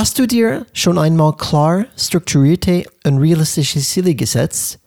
[0.00, 4.78] Hast du dir schon einmal klar strukturierte und realistische Ziele gesetzt,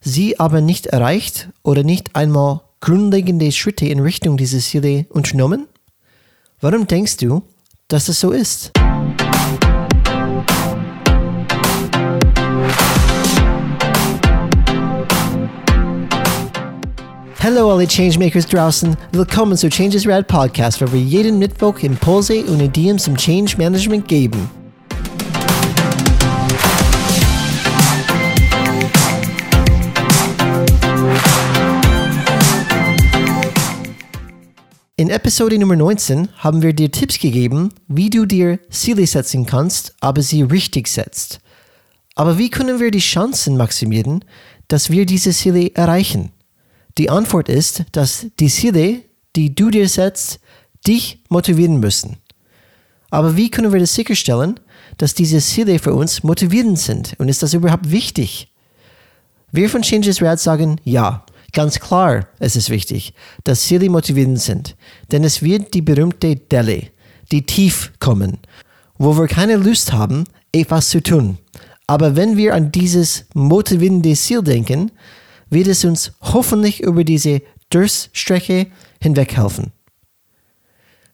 [0.00, 5.66] sie aber nicht erreicht oder nicht einmal grundlegende Schritte in Richtung dieser Ziele unternommen?
[6.62, 7.42] Warum denkst du,
[7.88, 8.72] dass es so ist?
[17.44, 22.58] Hallo alle Changemakers draußen, willkommen zu Changes Rad Podcast, wo wir jeden Mittwoch Impulse und
[22.58, 24.48] Ideen zum Change Management geben.
[34.96, 39.94] In Episode Nummer 19 haben wir dir Tipps gegeben, wie du dir Ziele setzen kannst,
[40.00, 41.40] aber sie richtig setzt.
[42.14, 44.24] Aber wie können wir die Chancen maximieren,
[44.68, 46.30] dass wir diese Ziele erreichen?
[46.98, 49.02] Die Antwort ist, dass die Ziele,
[49.34, 50.40] die du dir setzt,
[50.86, 52.18] dich motivieren müssen.
[53.10, 54.60] Aber wie können wir das sicherstellen,
[54.98, 57.14] dass diese Ziele für uns motivierend sind?
[57.18, 58.52] Und ist das überhaupt wichtig?
[59.50, 61.24] Wir von Changes Rad sagen ja.
[61.52, 64.74] Ganz klar, es ist wichtig, dass Ziele motivierend sind,
[65.12, 66.88] denn es wird die berühmte Delle,
[67.30, 68.38] die tief kommen,
[68.98, 71.38] wo wir keine Lust haben, etwas zu tun.
[71.86, 74.90] Aber wenn wir an dieses motivierende Ziel denken,
[75.54, 78.66] wird es uns hoffentlich über diese Durststrecke
[79.00, 79.72] hinweg helfen.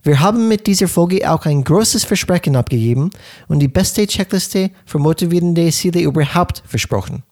[0.02, 3.10] Wir haben mit dieser Folge auch ein großes Versprechen abgegeben
[3.48, 7.22] und die beste Checkliste für motivierende Ziele überhaupt versprochen.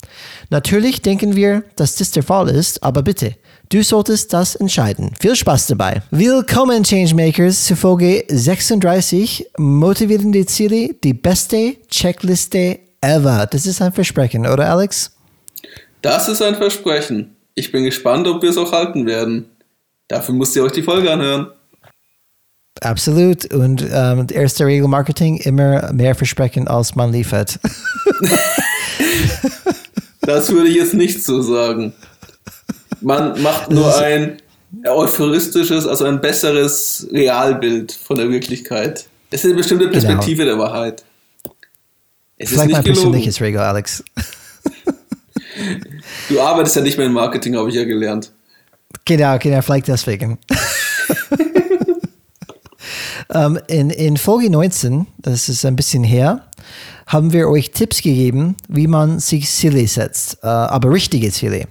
[0.50, 3.36] Natürlich denken wir, dass das der Fall ist, aber bitte,
[3.70, 5.12] du solltest das entscheiden.
[5.18, 6.02] Viel Spaß dabei.
[6.10, 13.46] Willkommen Changemakers zu Folge 36 Motivierende Ziele, die beste Checkliste ever.
[13.46, 15.17] Das ist ein Versprechen, oder Alex?
[16.02, 17.36] Das ist ein Versprechen.
[17.54, 19.46] Ich bin gespannt, ob wir es auch halten werden.
[20.06, 21.48] Dafür müsst ihr euch die Folge anhören.
[22.80, 23.52] Absolut.
[23.52, 27.58] Und ähm, erste Regel Marketing, immer mehr versprechen, als man liefert.
[30.20, 31.92] das würde ich jetzt nicht so sagen.
[33.00, 34.38] Man macht nur ein
[34.86, 39.06] euphoristisches, also ein besseres Realbild von der Wirklichkeit.
[39.30, 40.00] Es ist eine bestimmte genau.
[40.00, 40.56] Perspektive genau.
[40.56, 41.04] der Wahrheit.
[42.36, 43.02] Es Vielleicht ist nicht mein gelogen.
[43.02, 44.04] persönliches Regel, Alex.
[46.28, 48.32] Du arbeitest ja nicht mehr im Marketing, habe ich ja gelernt.
[49.04, 50.38] Genau, genau, vielleicht deswegen.
[53.28, 56.48] um, ähm, in, in Folge 19, das ist ein bisschen her,
[57.06, 61.66] haben wir euch Tipps gegeben, wie man sich Ziele setzt, uh, aber richtige Ziele.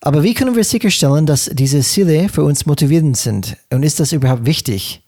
[0.00, 3.56] Aber wie können wir sicherstellen, dass diese Ziele für uns motivierend sind?
[3.72, 5.03] Und ist das überhaupt wichtig?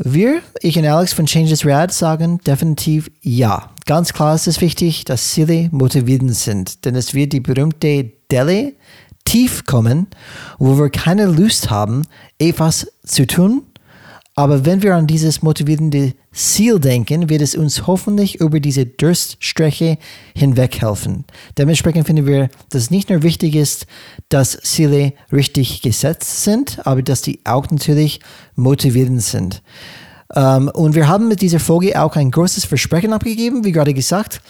[0.00, 3.70] Wir, ich und Alex von Changes Rad, sagen definitiv ja.
[3.84, 8.74] Ganz klar ist es wichtig, dass Ziele motivierend sind, denn es wird die berühmte Delle
[9.24, 10.06] tief kommen,
[10.58, 12.04] wo wir keine Lust haben,
[12.38, 13.62] etwas zu tun
[14.38, 19.98] aber wenn wir an dieses motivierende Ziel denken, wird es uns hoffentlich über diese Durststrecke
[20.34, 21.24] hinweg helfen.
[21.56, 23.86] Dementsprechend finden wir, dass es nicht nur wichtig ist,
[24.28, 28.20] dass Ziele richtig gesetzt sind, aber dass die auch natürlich
[28.54, 29.62] motivierend sind.
[30.34, 33.94] Um, ähm, und wir haben mit dieser Folge auch ein großes Versprechen abgegeben, wie gerade
[33.94, 34.42] gesagt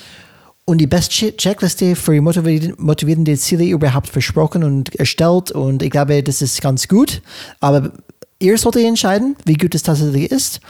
[0.65, 5.53] und die beste Checkliste für motivierende Ziele überhaupt versprochen und erstellt.
[5.53, 7.23] Und ich glaube, das ist ganz gut.
[7.61, 7.93] Aber
[8.41, 10.61] Ihr solltet entscheiden, wie gut es tatsächlich ist.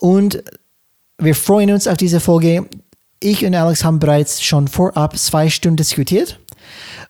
[0.00, 0.42] Und
[1.18, 2.66] wir freuen uns auf diese Folge.
[3.20, 6.38] Ich und Alex haben bereits schon vorab zwei Stunden diskutiert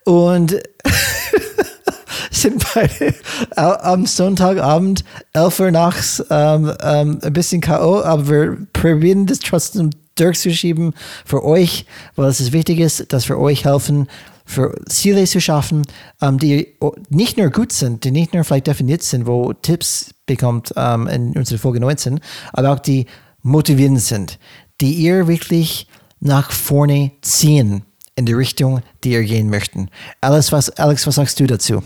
[0.04, 0.58] und
[2.30, 3.14] sind beide
[3.56, 5.04] am Sonntagabend,
[5.34, 10.94] 11 Uhr nachts, ähm, ähm, ein bisschen K.O., aber wir probieren das trotzdem durchzuschieben
[11.26, 11.84] für euch,
[12.16, 14.08] weil es wichtig ist, dass wir euch helfen,
[14.46, 15.82] für Ziele zu schaffen,
[16.22, 16.74] ähm, die
[17.10, 21.36] nicht nur gut sind, die nicht nur vielleicht definiert sind, wo Tipps bekommt ähm, in
[21.36, 22.20] unserer Folge 19,
[22.52, 23.06] aber auch die
[23.42, 24.38] motivierend sind,
[24.80, 25.88] die ihr wirklich
[26.20, 27.82] nach vorne ziehen
[28.14, 29.90] in die Richtung, die ihr gehen möchten.
[30.20, 31.82] Alex, was, Alex, was sagst du dazu?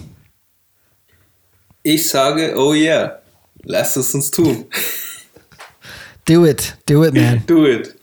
[1.83, 3.21] Ich sage, oh yeah,
[3.65, 4.67] lasst es uns tun.
[6.27, 7.43] do it, do it, man.
[7.47, 7.95] do it.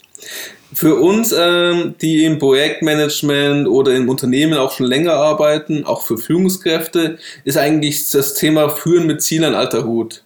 [0.72, 6.18] Für uns, ähm, die im Projektmanagement oder im Unternehmen auch schon länger arbeiten, auch für
[6.18, 10.24] Führungskräfte, ist eigentlich das Thema Führen mit Ziel ein alter Hut.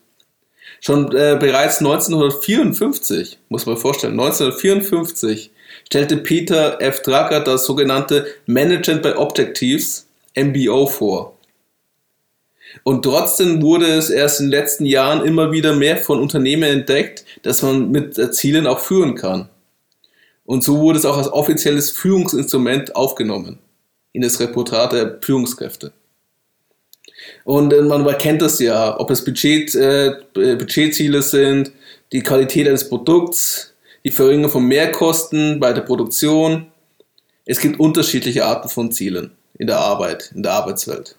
[0.85, 5.49] Schon äh, bereits 1954, muss man vorstellen, 1954
[5.85, 7.01] stellte Peter F.
[7.03, 11.37] Drucker das sogenannte Management by Objectives, MBO, vor.
[12.83, 17.23] Und trotzdem wurde es erst in den letzten Jahren immer wieder mehr von Unternehmen entdeckt,
[17.43, 19.47] dass man mit Zielen auch führen kann.
[20.43, 23.59] Und so wurde es auch als offizielles Führungsinstrument aufgenommen
[24.11, 25.93] in das Reportat der Führungskräfte.
[27.43, 31.71] Und äh, man kennt das ja, ob es Budget, äh, Budgetziele sind,
[32.11, 33.73] die Qualität eines Produkts,
[34.05, 36.67] die Verringerung von Mehrkosten bei der Produktion.
[37.45, 41.15] Es gibt unterschiedliche Arten von Zielen in der Arbeit, in der Arbeitswelt.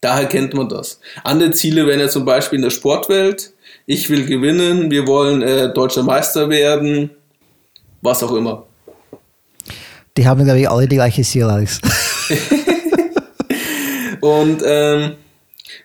[0.00, 1.00] Daher kennt man das.
[1.22, 3.52] Andere Ziele wären ja zum Beispiel in der Sportwelt.
[3.86, 7.10] Ich will gewinnen, wir wollen äh, deutscher Meister werden,
[8.02, 8.66] was auch immer.
[10.16, 11.80] Die haben, glaube ich, alle die gleiche Ziel, Alex.
[14.20, 15.16] Und ähm,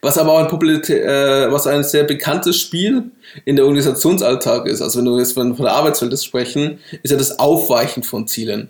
[0.02, 3.12] was aber auch ein, äh, was ein sehr bekanntes Spiel
[3.46, 7.18] in der Organisationsalltag ist, also wenn wir jetzt von, von der Arbeitswelt sprechen, ist ja
[7.18, 8.70] das Aufweichen von Zielen.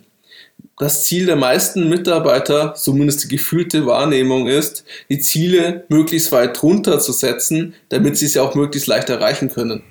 [0.78, 7.74] Das Ziel der meisten Mitarbeiter, zumindest die gefühlte Wahrnehmung ist, die Ziele möglichst weit runterzusetzen,
[7.90, 9.84] damit sie sie auch möglichst leicht erreichen können.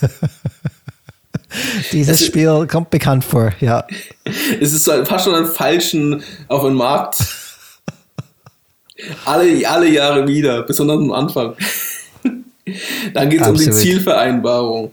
[1.92, 3.86] Dieses Spiel kommt bekannt vor, ja.
[4.60, 7.18] Es ist fast schon ein Falschen auf dem Markt.
[9.24, 11.54] Alle, alle Jahre wieder, besonders am Anfang.
[13.14, 14.92] Dann geht es um die Zielvereinbarung.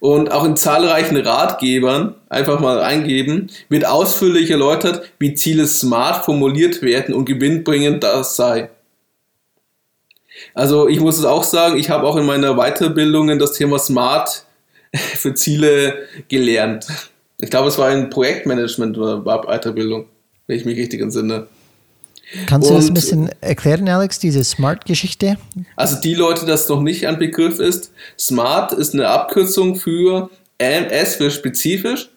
[0.00, 6.82] Und auch in zahlreichen Ratgebern, einfach mal eingeben, wird ausführlich erläutert, wie Ziele smart formuliert
[6.82, 8.70] werden und gewinnbringend das sei.
[10.54, 14.44] Also ich muss es auch sagen, ich habe auch in meiner Weiterbildung das Thema Smart
[14.94, 16.86] für Ziele gelernt.
[17.40, 20.06] Ich glaube, es war ein Projektmanagement oder Weiterbildung,
[20.46, 21.48] wenn ich mich richtig entsinne.
[22.46, 25.38] Kannst du das ein bisschen erklären, Alex, diese Smart-Geschichte?
[25.76, 31.16] Also die Leute, das noch nicht ein Begriff ist, Smart ist eine Abkürzung für MS
[31.16, 32.10] für spezifisch.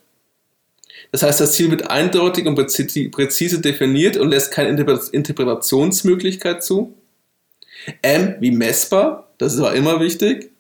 [1.12, 6.94] Das heißt, das Ziel wird eindeutig und präzise definiert und lässt keine Interpretationsmöglichkeit zu.
[8.02, 10.52] M wie messbar, das ist auch immer wichtig.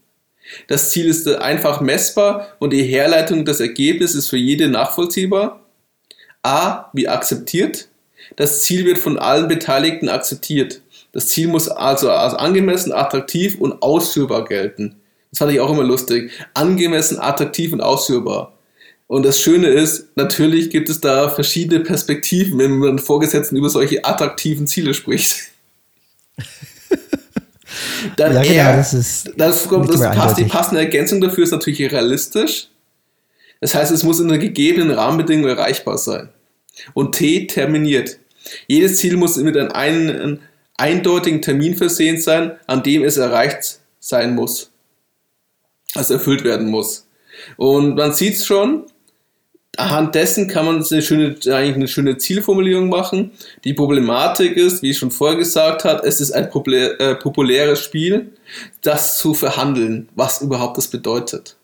[0.67, 5.65] Das Ziel ist einfach messbar und die Herleitung des Ergebnisses ist für jede nachvollziehbar.
[6.43, 7.87] A wie akzeptiert.
[8.35, 10.81] Das Ziel wird von allen Beteiligten akzeptiert.
[11.11, 14.95] Das Ziel muss also als angemessen, attraktiv und ausführbar gelten.
[15.31, 16.31] Das fand ich auch immer lustig.
[16.53, 18.53] Angemessen, attraktiv und ausführbar.
[19.07, 24.05] Und das Schöne ist, natürlich gibt es da verschiedene Perspektiven, wenn man Vorgesetzten über solche
[24.05, 25.49] attraktiven Ziele spricht.
[28.15, 31.91] Dann ja, genau, das ist das, kommt, das passt, die passende Ergänzung dafür ist natürlich
[31.91, 32.69] realistisch.
[33.59, 36.29] Das heißt, es muss in einer gegebenen Rahmenbedingung erreichbar sein.
[36.93, 38.17] Und T terminiert.
[38.67, 40.39] Jedes Ziel muss mit einem,
[40.81, 44.71] eindeutigen Termin versehen sein, an dem es erreicht sein muss.
[45.93, 47.07] Also erfüllt werden muss.
[47.57, 48.85] Und man sieht es schon,
[49.77, 53.31] anhand dessen kann man eine schöne, eigentlich eine schöne Zielformulierung machen.
[53.63, 58.33] Die Problematik ist, wie ich schon vorher gesagt habe, es ist ein äh, populäres Spiel,
[58.81, 61.57] das zu verhandeln, was überhaupt das bedeutet.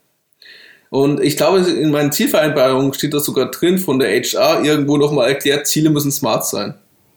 [0.89, 5.29] Und ich glaube, in meinen Zielvereinbarungen steht das sogar drin von der HR irgendwo nochmal
[5.29, 6.75] erklärt, Ziele müssen smart sein.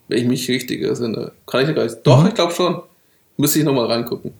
[0.08, 1.32] Wenn ich mich richtig erinnere.
[1.46, 1.99] Kann ich gar nicht.
[2.02, 2.28] Doch, mhm.
[2.28, 2.82] ich glaube schon.
[3.37, 4.32] Müsste ich nochmal reingucken.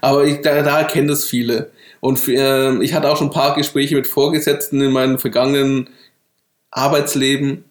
[0.00, 1.70] Aber ich, da, da kennen das viele.
[2.00, 5.90] Und für, äh, ich hatte auch schon ein paar Gespräche mit Vorgesetzten in meinem vergangenen
[6.70, 7.64] Arbeitsleben.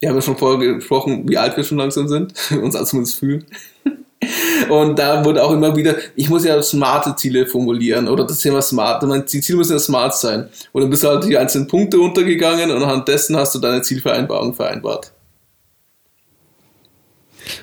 [0.00, 3.18] Wir haben ja schon vorher gesprochen, wie alt wir schon langsam sind, uns als zumindest
[3.18, 3.46] fühlen.
[4.68, 8.62] Und da wurde auch immer wieder, ich muss ja smarte Ziele formulieren oder das Thema
[8.62, 10.48] smart, die Ziele müssen ja smart sein.
[10.72, 13.82] Und dann bist du halt die einzelnen Punkte untergegangen und anhand dessen hast du deine
[13.82, 15.12] Zielvereinbarung vereinbart.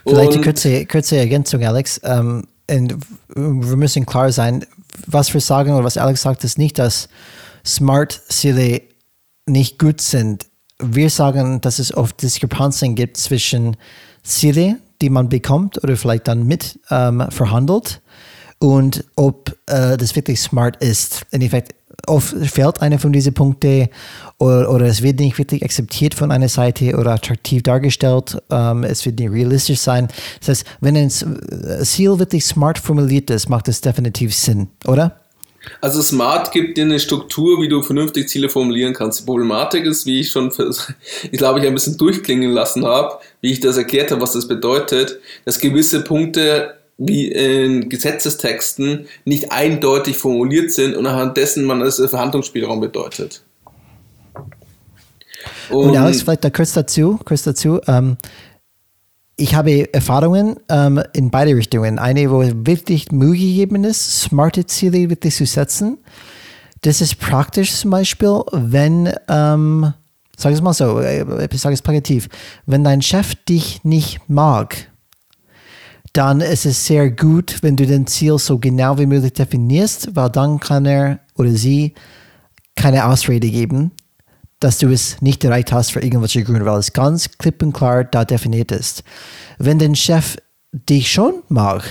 [0.06, 2.00] Vielleicht eine kurze, kurze Ergänzung, Alex.
[2.04, 4.66] Ähm, wir müssen klar sein,
[5.08, 7.10] was wir sagen oder was Alex sagt, ist nicht, dass
[7.66, 8.82] Smart-Ziele
[9.46, 10.46] nicht gut sind.
[10.80, 13.76] Wir sagen, dass es oft Diskrepanzen gibt zwischen
[14.24, 18.02] Ziele, die man bekommt oder vielleicht dann mit ähm, verhandelt
[18.60, 21.26] und ob äh, das wirklich smart ist.
[21.32, 21.74] In Effekt,
[22.08, 23.88] oft fehlt einer von diesen Punkten
[24.38, 28.42] oder, oder, es wird nicht wirklich akzeptiert von einer Seite oder attraktiv dargestellt.
[28.50, 30.08] Ähm, es wird nicht realistisch sein.
[30.40, 35.22] Das heißt, wenn ein Ziel wirklich smart formuliert ist, macht es definitiv Sinn, oder?
[35.82, 39.22] Also Smart gibt dir eine Struktur, wie du vernünftig Ziele formulieren kannst.
[39.22, 40.52] Die Problematik ist, wie ich schon,
[41.32, 44.48] ich glaube, ich ein bisschen durchklingen lassen habe, wie ich das erklärt habe, was das
[44.48, 51.82] bedeutet, dass gewisse Punkte wie in Gesetzestexten nicht eindeutig formuliert sind und anhand dessen man
[51.82, 53.42] es Verhandlungsspielraum bedeutet.
[55.70, 57.80] Und, und Alex, vielleicht da kurz dazu, kurz dazu.
[57.88, 58.18] Ähm,
[59.40, 61.98] ich habe Erfahrungen ähm, in beide Richtungen.
[61.98, 65.98] Eine, wo es wirklich Mühe gegeben ist, smarte Ziele wirklich zu setzen.
[66.82, 69.94] Das ist praktisch zum Beispiel, wenn, ähm,
[70.38, 72.30] sag es mal so, äh, ich sage es plakativ,
[72.66, 74.90] wenn dein Chef dich nicht mag,
[76.14, 80.30] dann ist es sehr gut, wenn du dein Ziel so genau wie möglich definierst, weil
[80.30, 81.94] dann kann er oder sie
[82.76, 83.92] keine Ausrede geben,
[84.60, 88.04] dass du es nicht erreicht hast für irgendwelche Gründe, weil es ganz klipp und klar
[88.04, 89.04] da definiert ist.
[89.58, 90.38] Wenn dein Chef
[90.72, 91.84] dich schon mag,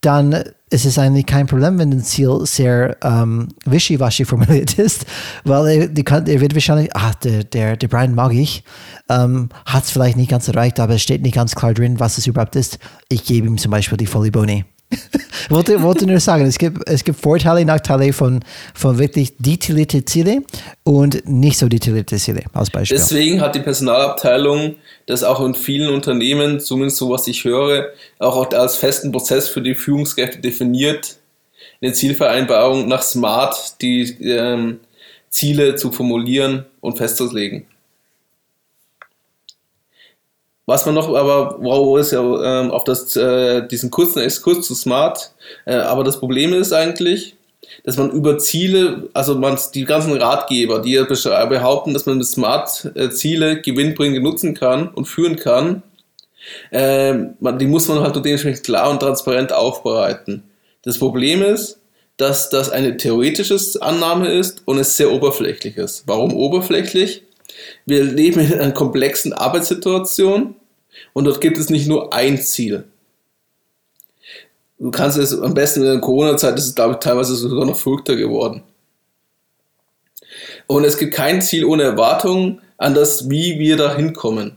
[0.00, 5.06] dann es ist eigentlich kein Problem, wenn ein Ziel sehr ähm, wischiwaschi formuliert ist,
[5.44, 8.64] weil er, kann, er wird wahrscheinlich, ah, der, der, der Brian mag ich,
[9.08, 12.18] ähm, hat es vielleicht nicht ganz erreicht, aber es steht nicht ganz klar drin, was
[12.18, 12.78] es überhaupt ist.
[13.08, 14.64] Ich gebe ihm zum Beispiel die Volley Boni.
[15.50, 18.40] wollte, wollte nur sagen, es gibt, es gibt Vorteile, Nachteile von,
[18.74, 20.46] von wirklich detaillierten Zielen
[20.84, 22.96] und nicht so detaillierten Zielen als Beispiel.
[22.96, 24.76] Deswegen hat die Personalabteilung
[25.06, 29.62] das auch in vielen Unternehmen, zumindest so was ich höre, auch als festen Prozess für
[29.62, 31.16] die Führungskräfte definiert,
[31.80, 34.80] in der Zielvereinbarung nach SMART die ähm,
[35.30, 37.66] Ziele zu formulieren und festzulegen.
[40.68, 44.74] Was man noch, aber wow, ist ja ähm, auf das, äh, diesen kurzen Exkurs zu
[44.74, 45.32] Smart.
[45.64, 47.36] Äh, aber das Problem ist eigentlich,
[47.84, 51.04] dass man über Ziele, also man die ganzen Ratgeber, die ja
[51.46, 55.82] behaupten, dass man mit Smart äh, Ziele gewinnbringend nutzen kann und führen kann,
[56.70, 60.42] äh, man, die muss man halt dementsprechend klar und transparent aufbereiten.
[60.82, 61.78] Das Problem ist,
[62.18, 66.02] dass das eine theoretische Annahme ist und es sehr oberflächlich ist.
[66.04, 67.22] Warum oberflächlich?
[67.86, 70.54] Wir leben in einer komplexen Arbeitssituation
[71.12, 72.84] und dort gibt es nicht nur ein Ziel.
[74.78, 77.76] Du kannst es am besten in der Corona-Zeit, das ist glaube ich teilweise sogar noch
[77.76, 78.62] verrückter geworden.
[80.66, 84.56] Und es gibt kein Ziel ohne Erwartungen an das, wie wir da hinkommen.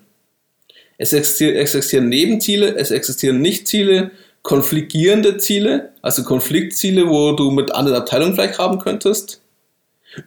[0.97, 4.11] Es existieren Nebenziele, es existieren Nichtziele,
[4.43, 9.41] konfligierende Ziele, also Konfliktziele, wo du mit anderen Abteilungen vielleicht haben könntest,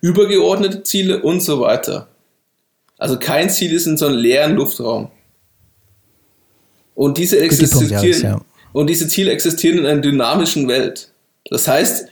[0.01, 2.09] übergeordnete Ziele und so weiter.
[2.99, 5.11] Also kein Ziel ist in so einem leeren Luftraum.
[6.95, 8.41] Und diese existieren, ja.
[8.73, 11.11] und diese Ziele existieren in einer dynamischen Welt.
[11.51, 12.09] Das heißt,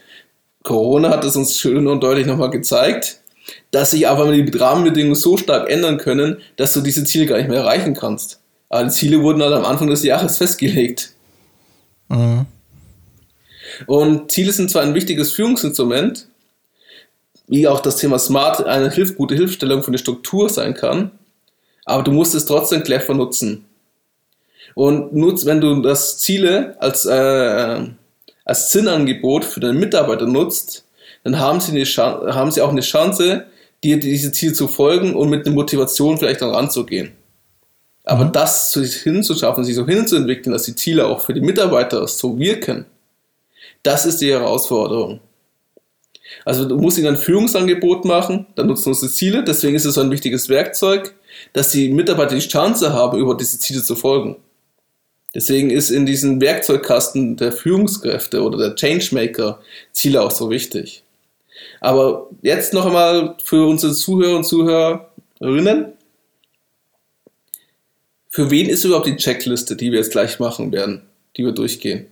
[0.62, 3.20] Corona hat es uns schön und deutlich nochmal gezeigt,
[3.70, 7.48] dass sich aber die Rahmenbedingungen so stark ändern können, dass du diese Ziele gar nicht
[7.48, 8.40] mehr erreichen kannst.
[8.68, 11.12] Aber die Ziele wurden halt am Anfang des Jahres festgelegt.
[12.08, 12.46] Mhm.
[13.86, 16.28] Und Ziele sind zwar ein wichtiges Führungsinstrument,
[17.48, 21.10] wie auch das Thema Smart eine Hilf gute Hilfestellung für eine Struktur sein kann,
[21.84, 23.64] aber du musst es trotzdem clever nutzen.
[24.74, 27.86] Und nutzt, wenn du das Ziele als, äh,
[28.44, 30.84] als Zinnangebot für deine Mitarbeiter nutzt,
[31.24, 33.46] dann haben sie, eine haben sie auch eine Chance,
[33.84, 37.12] dir diese Ziele zu folgen und mit einer Motivation vielleicht auch anzugehen.
[38.04, 38.32] Aber mhm.
[38.32, 42.86] das hinzuschaffen, sich so hinzuentwickeln, dass die Ziele auch für die Mitarbeiter so wirken,
[43.82, 45.20] das ist die Herausforderung.
[46.44, 50.00] Also du musst ihnen ein Führungsangebot machen, dann nutzen unsere Ziele, deswegen ist es so
[50.00, 51.14] ein wichtiges Werkzeug,
[51.52, 54.36] dass die Mitarbeiter die Chance haben, über diese Ziele zu folgen.
[55.34, 59.60] Deswegen ist in diesem Werkzeugkasten der Führungskräfte oder der Changemaker
[59.92, 61.02] Ziele auch so wichtig.
[61.80, 65.92] Aber jetzt noch einmal für unsere Zuhörer und Zuhörerinnen.
[68.28, 71.02] Für wen ist überhaupt die Checkliste, die wir jetzt gleich machen werden,
[71.36, 72.06] die wir durchgehen?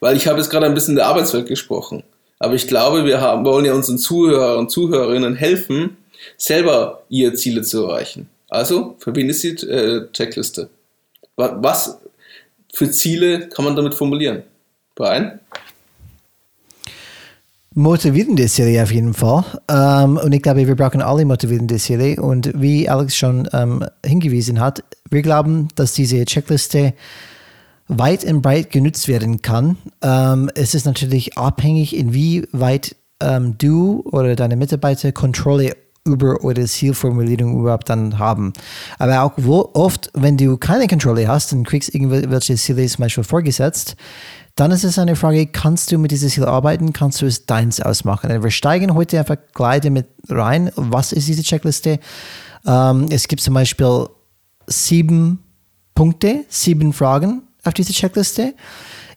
[0.00, 2.02] Weil ich habe jetzt gerade ein bisschen in der Arbeitswelt gesprochen.
[2.38, 5.96] Aber ich glaube, wir haben, wollen ja unseren Zuhörern und Zuhörerinnen helfen,
[6.36, 8.28] selber ihre Ziele zu erreichen.
[8.48, 10.68] Also, für wen ist die äh, Checkliste?
[11.36, 11.98] Was
[12.76, 14.42] für Ziele kann man damit formulieren?
[14.94, 15.40] Brian?
[17.72, 19.44] Motivierende Ziele auf jeden Fall.
[19.70, 22.20] Ähm, und ich glaube, wir brauchen alle motivierende Ziele.
[22.20, 26.92] Und wie Alex schon ähm, hingewiesen hat, wir glauben, dass diese Checkliste
[27.88, 29.78] weit und breit genutzt werden kann.
[30.02, 35.76] Ähm, es ist natürlich abhängig, inwieweit ähm, du oder deine Mitarbeiter Kontrolle
[36.06, 38.52] über eure Zielformulierung überhaupt dann haben.
[38.98, 43.24] Aber auch wo, oft, wenn du keine Kontrolle hast und kriegst irgendwelche Ziele zum Beispiel
[43.24, 43.96] vorgesetzt,
[44.54, 47.80] dann ist es eine Frage, kannst du mit diesem Ziel arbeiten, kannst du es deins
[47.80, 48.30] ausmachen?
[48.30, 50.70] Und wir steigen heute einfach gleich mit rein.
[50.76, 52.00] Was ist diese Checkliste?
[52.66, 54.06] Ähm, es gibt zum Beispiel
[54.66, 55.40] sieben
[55.94, 58.54] Punkte, sieben Fragen auf dieser Checkliste.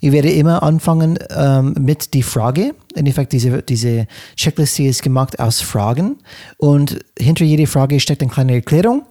[0.01, 2.73] Ich werde immer anfangen ähm, mit die Frage.
[2.95, 6.17] In Effekt, diese, diese Checkliste ist gemacht aus Fragen
[6.57, 9.03] und hinter jeder Frage steckt eine kleine Erklärung.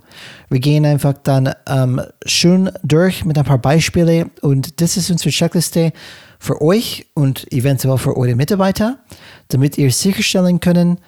[0.48, 5.30] Wir gehen einfach dann ähm, schön durch mit ein paar Beispiele und das ist unsere
[5.30, 5.92] Checkliste
[6.38, 8.98] für euch und eventuell für eure Mitarbeiter,
[9.48, 10.98] damit ihr sicherstellen können,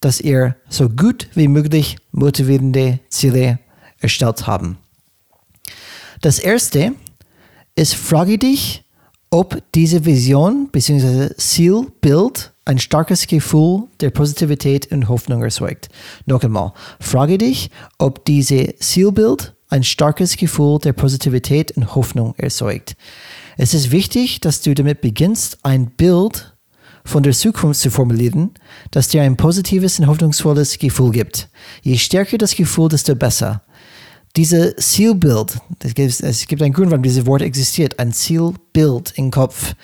[0.00, 3.58] dass ihr so gut wie möglich motivierende Ziele
[4.00, 4.78] erstellt haben.
[6.20, 6.92] Das erste
[7.78, 8.84] ist, frage dich,
[9.30, 11.34] ob diese Vision bzw.
[11.36, 15.88] Zielbild ein starkes Gefühl der Positivität und Hoffnung erzeugt.
[16.26, 22.96] Noch einmal, frage dich, ob diese Zielbild ein starkes Gefühl der Positivität und Hoffnung erzeugt.
[23.56, 26.54] Es ist wichtig, dass du damit beginnst, ein Bild
[27.04, 28.50] von der Zukunft zu formulieren,
[28.90, 31.48] das dir ein positives und hoffnungsvolles Gefühl gibt.
[31.82, 33.62] Je stärker das Gefühl, desto besser
[34.36, 39.74] diese Zielbild, es gibt einen Grund, warum dieses Wort existiert, ein Zielbild im Kopf,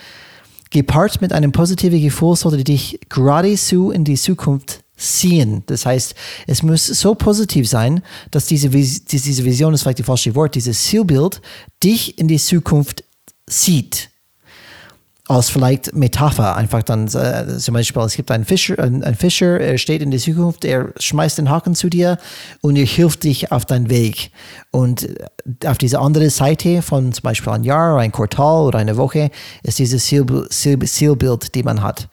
[0.71, 5.63] gepaart mit einem positiven Gefühl sollte dich geradezu in die Zukunft ziehen.
[5.67, 6.15] Das heißt,
[6.47, 10.85] es muss so positiv sein, dass diese, diese Vision ist vielleicht das falsche Wort, dieses
[10.85, 11.41] Zielbild
[11.83, 13.05] dich in die Zukunft
[13.47, 14.11] zieht
[15.27, 19.59] als vielleicht Metapher einfach dann äh, zum Beispiel es gibt einen Fischer ein, ein, Fischer
[19.59, 22.19] er steht in der Zukunft er schmeißt den Haken zu dir
[22.61, 24.31] und er hilft dich auf deinen Weg.
[24.71, 28.99] Und äh, auf diese andere Seite von zum Beispiel ein Jahr ein Quartal oder eine
[28.99, 29.31] Woche
[29.63, 32.09] ist dieses Zielbild, Zielbild die man hat.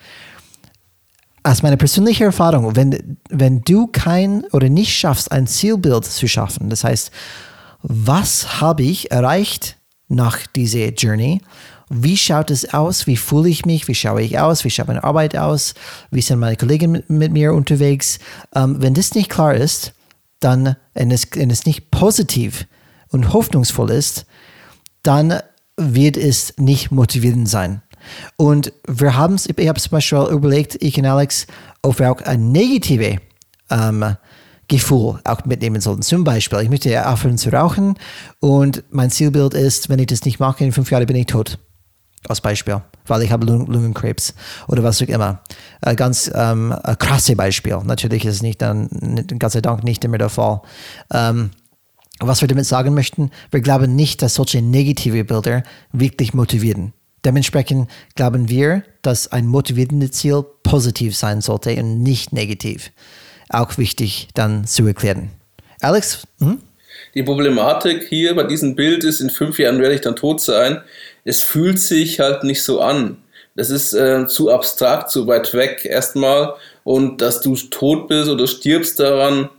[1.44, 6.70] Aus meiner persönlichen Erfahrung wenn wenn du kein oder nicht schaffst ein Zielbild zu schaffen
[6.70, 7.12] das heißt
[7.82, 9.76] was habe ich erreicht
[10.08, 11.42] nach dieser Journey
[11.94, 13.06] wie schaut es aus?
[13.06, 13.88] Wie fühle ich mich?
[13.90, 14.64] Wie schaue ich aus?
[14.64, 15.74] Wie schaut meine Arbeit aus?
[16.10, 18.20] Wie sind meine Kollegen mit, mit mir unterwegs?
[18.56, 19.94] Ähm, wenn das nicht klar ist,
[20.40, 22.66] dann, wenn es, wenn es nicht positiv
[23.10, 24.26] und hoffnungsvoll ist,
[25.04, 25.42] dann
[25.76, 27.82] wird es nicht motivierend sein.
[28.38, 31.46] Und wir haben es, ich habe zum Beispiel überlegt, ich und Alex,
[31.82, 33.18] ob wir auch ein negatives
[33.70, 34.16] ähm,
[34.70, 36.04] Gefühl auch mitnehmen sollten.
[36.04, 37.96] Zum Beispiel, ich möchte aufhören zu rauchen
[38.40, 41.60] und mein Zielbild ist, wenn ich das nicht mache, in fünf Jahren bin ich tot
[42.28, 44.34] als Beispiel, weil ich habe Lungenkrebs
[44.68, 45.42] oder was auch immer.
[45.82, 47.78] Ein ganz ähm, ein krasse Beispiel.
[47.84, 48.90] Natürlich ist es nicht dann,
[49.40, 50.62] Gott sei Dank nicht immer der Fall.
[51.12, 51.52] Ähm,
[52.20, 56.94] was wir damit sagen möchten, wir glauben nicht, dass solche negative Bilder wirklich motivieren.
[57.26, 62.92] Dementsprechend glauben wir, dass ein motivierendes Ziel positiv sein sollte und nicht negativ.
[63.50, 65.30] Auch wichtig dann zu erklären.
[65.82, 66.28] Alex?
[66.40, 66.60] Hm?
[67.16, 70.82] Die Problematik hier bei diesem Bild ist, in fünf Jahren werde ich dann tot sein
[71.24, 73.18] es fühlt sich halt nicht so an.
[73.56, 76.56] Das ist äh, zu abstrakt, zu weit weg erstmal.
[76.84, 79.50] Und dass du tot bist oder stirbst daran,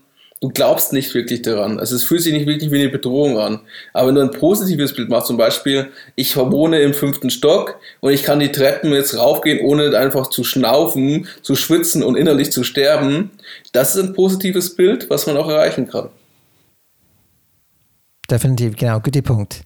[0.41, 1.79] du glaubst nicht wirklich daran.
[1.79, 3.61] Also es fühlt sich nicht wirklich wie eine Bedrohung an.
[3.93, 8.13] Aber wenn du ein positives Bild machst, zum Beispiel, ich wohne im fünften Stock und
[8.13, 12.65] ich kann die Treppen jetzt raufgehen, ohne einfach zu schnaufen, zu schwitzen und innerlich zu
[12.65, 13.31] sterben,
[13.73, 16.09] das ist ein positives Bild, was man auch erreichen kann.
[18.29, 19.61] Definitiv, genau, guter Punkt.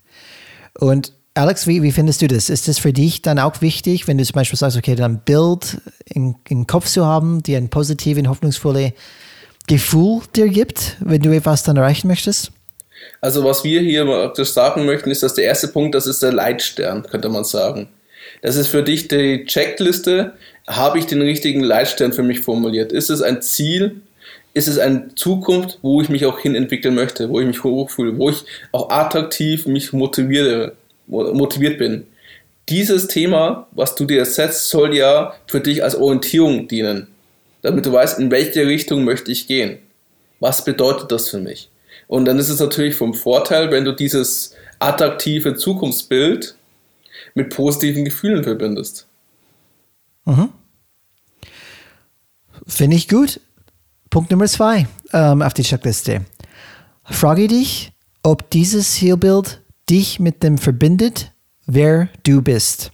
[0.78, 2.48] Und Alex, wie, wie findest du das?
[2.48, 5.20] Ist das für dich dann auch wichtig, wenn du zum Beispiel sagst, okay, dann ein
[5.22, 8.92] Bild im, Kopf zu haben, die ein positives, hoffnungsvolles
[9.66, 12.52] Gefühl dir gibt, wenn du etwas dann erreichen möchtest?
[13.20, 17.02] Also was wir hier sagen möchten, ist, dass der erste Punkt, das ist der Leitstern,
[17.02, 17.88] könnte man sagen.
[18.40, 20.32] Das ist für dich die Checkliste.
[20.66, 22.92] Habe ich den richtigen Leitstern für mich formuliert?
[22.92, 24.00] Ist es ein Ziel?
[24.54, 28.16] Ist es eine Zukunft, wo ich mich auch hin entwickeln möchte, wo ich mich hochfühle,
[28.16, 30.72] wo ich auch attraktiv mich motiviere,
[31.06, 32.06] motiviert bin.
[32.68, 37.08] Dieses Thema, was du dir setzt, soll ja für dich als Orientierung dienen,
[37.62, 39.78] damit du weißt, in welche Richtung möchte ich gehen.
[40.40, 41.70] Was bedeutet das für mich?
[42.08, 46.56] Und dann ist es natürlich vom Vorteil, wenn du dieses attraktive Zukunftsbild
[47.34, 49.06] mit positiven Gefühlen verbindest.
[50.24, 50.50] Mhm.
[52.66, 53.40] Finde ich gut.
[54.10, 56.24] Punkt Nummer zwei ähm, auf die Checkliste.
[57.04, 57.92] Frage dich,
[58.22, 61.32] ob dieses Zielbild dich mit dem verbindet,
[61.66, 62.92] wer du bist.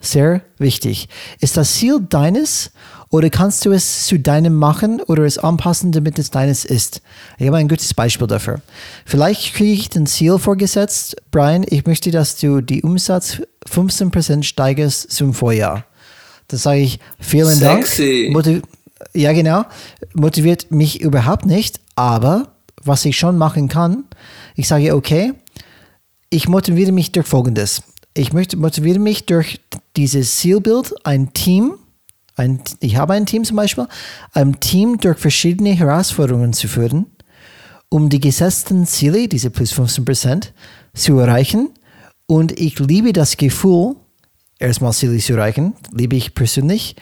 [0.00, 1.08] Sehr wichtig.
[1.40, 2.70] Ist das Ziel deines
[3.10, 7.02] oder kannst du es zu deinem machen oder es anpassen, damit es deines ist?
[7.38, 8.62] Ich habe ein gutes Beispiel dafür.
[9.04, 15.10] Vielleicht kriege ich ein Ziel vorgesetzt, Brian, ich möchte, dass du die Umsatz 15% steigerst
[15.10, 15.84] zum Vorjahr.
[16.48, 18.32] Das sage ich, vielen Sexy.
[18.32, 18.62] Dank.
[19.12, 19.64] ja, genau.
[20.14, 22.52] Motiviert mich überhaupt nicht, aber
[22.82, 24.04] was ich schon machen kann,
[24.56, 25.34] ich sage, okay,
[26.30, 27.82] ich motiviere mich durch Folgendes.
[28.14, 29.60] Ich möchte, motiviere mich durch
[29.96, 31.74] dieses Zielbild, ein Team,
[32.36, 33.86] ein, ich habe ein Team zum Beispiel,
[34.32, 37.06] ein Team durch verschiedene Herausforderungen zu führen,
[37.88, 40.52] um die gesetzten Ziele, diese plus 15 Prozent,
[40.94, 41.70] zu erreichen.
[42.26, 43.96] Und ich liebe das Gefühl,
[44.58, 46.94] erstmal Ziele zu erreichen, liebe ich persönlich.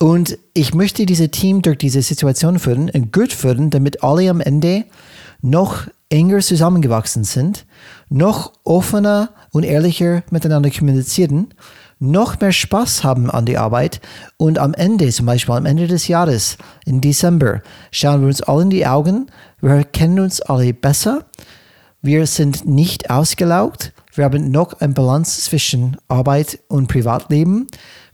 [0.00, 4.40] Und ich möchte dieses Team durch diese Situation führen und gut führen, damit alle am
[4.40, 4.84] Ende
[5.40, 7.64] noch enger zusammengewachsen sind,
[8.08, 11.54] noch offener und ehrlicher miteinander kommunizieren,
[11.98, 14.00] noch mehr Spaß haben an der Arbeit
[14.36, 18.62] und am Ende, zum Beispiel am Ende des Jahres, im Dezember, schauen wir uns alle
[18.62, 19.26] in die Augen,
[19.60, 21.24] wir kennen uns alle besser,
[22.02, 27.66] wir sind nicht ausgelaugt, wir haben noch eine Balance zwischen Arbeit und Privatleben,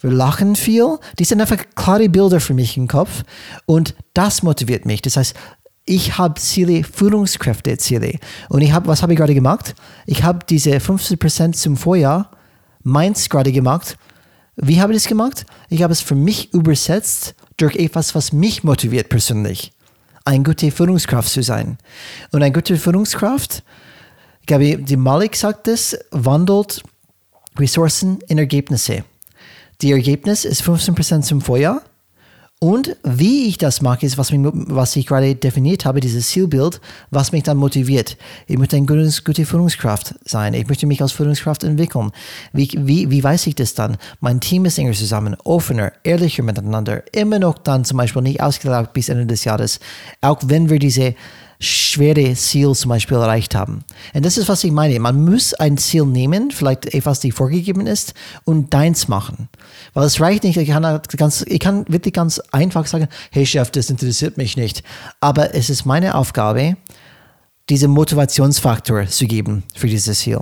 [0.02, 3.22] wir lachen viel, die sind einfach klare Bilder für mich im Kopf.
[3.66, 5.00] Und das motiviert mich.
[5.00, 5.35] Das heißt,
[5.84, 8.18] ich habe Ziele, Führungskräfte-Ziele.
[8.48, 9.74] Und ich habe, was habe ich gerade gemacht?
[10.06, 12.30] Ich habe diese 50% zum Vorjahr
[12.82, 13.96] meins gerade gemacht.
[14.56, 15.44] Wie habe ich das gemacht?
[15.68, 19.72] Ich habe es für mich übersetzt durch etwas, was mich motiviert persönlich.
[20.24, 21.78] Eine gute Führungskraft zu sein.
[22.30, 23.64] Und eine gute Führungskraft,
[24.40, 26.82] ich glaube, die Malik sagt es, wandelt
[27.58, 29.04] Ressourcen in Ergebnisse.
[29.80, 31.82] Die Ergebnis ist 15% zum Vorjahr.
[32.62, 36.81] Und wie ich das mache, ist, was, mich, was ich gerade definiert habe, dieses Zielbild,
[37.11, 38.16] was mich dann motiviert.
[38.46, 40.55] Ich möchte eine gute, gute Führungskraft sein.
[40.55, 42.12] Ich möchte mich als Führungskraft entwickeln.
[42.53, 43.96] Wie, wie, wie weiß ich das dann?
[44.20, 47.03] Mein Team ist enger zusammen, offener, ehrlicher miteinander.
[47.12, 49.81] Immer noch dann zum Beispiel nicht ausgelaugt bis Ende des Jahres.
[50.20, 51.16] Auch wenn wir diese
[51.62, 53.85] schwere Ziel zum Beispiel erreicht haben.
[54.12, 54.98] Und das ist, was ich meine.
[54.98, 59.48] Man muss ein Ziel nehmen, vielleicht etwas, die vorgegeben ist, und deins machen.
[59.94, 63.46] Weil es reicht nicht, ich kann, halt ganz, ich kann wirklich ganz einfach sagen, hey
[63.46, 64.83] Chef, das interessiert mich nicht.
[65.20, 66.77] Aber es ist meine Aufgabe,
[67.68, 70.40] diesen Motivationsfaktor zu geben für dieses Ziel.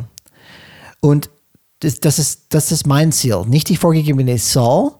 [1.00, 1.30] Und
[1.80, 3.44] das, ist, das ist mein Ziel.
[3.46, 4.92] Nicht die vorgegebene Zahl,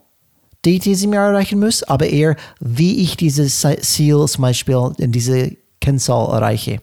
[0.65, 5.13] die ich diesem Jahr erreichen muss, aber eher, wie ich dieses Ziel zum Beispiel in
[5.13, 6.81] diese Kennzahl erreiche?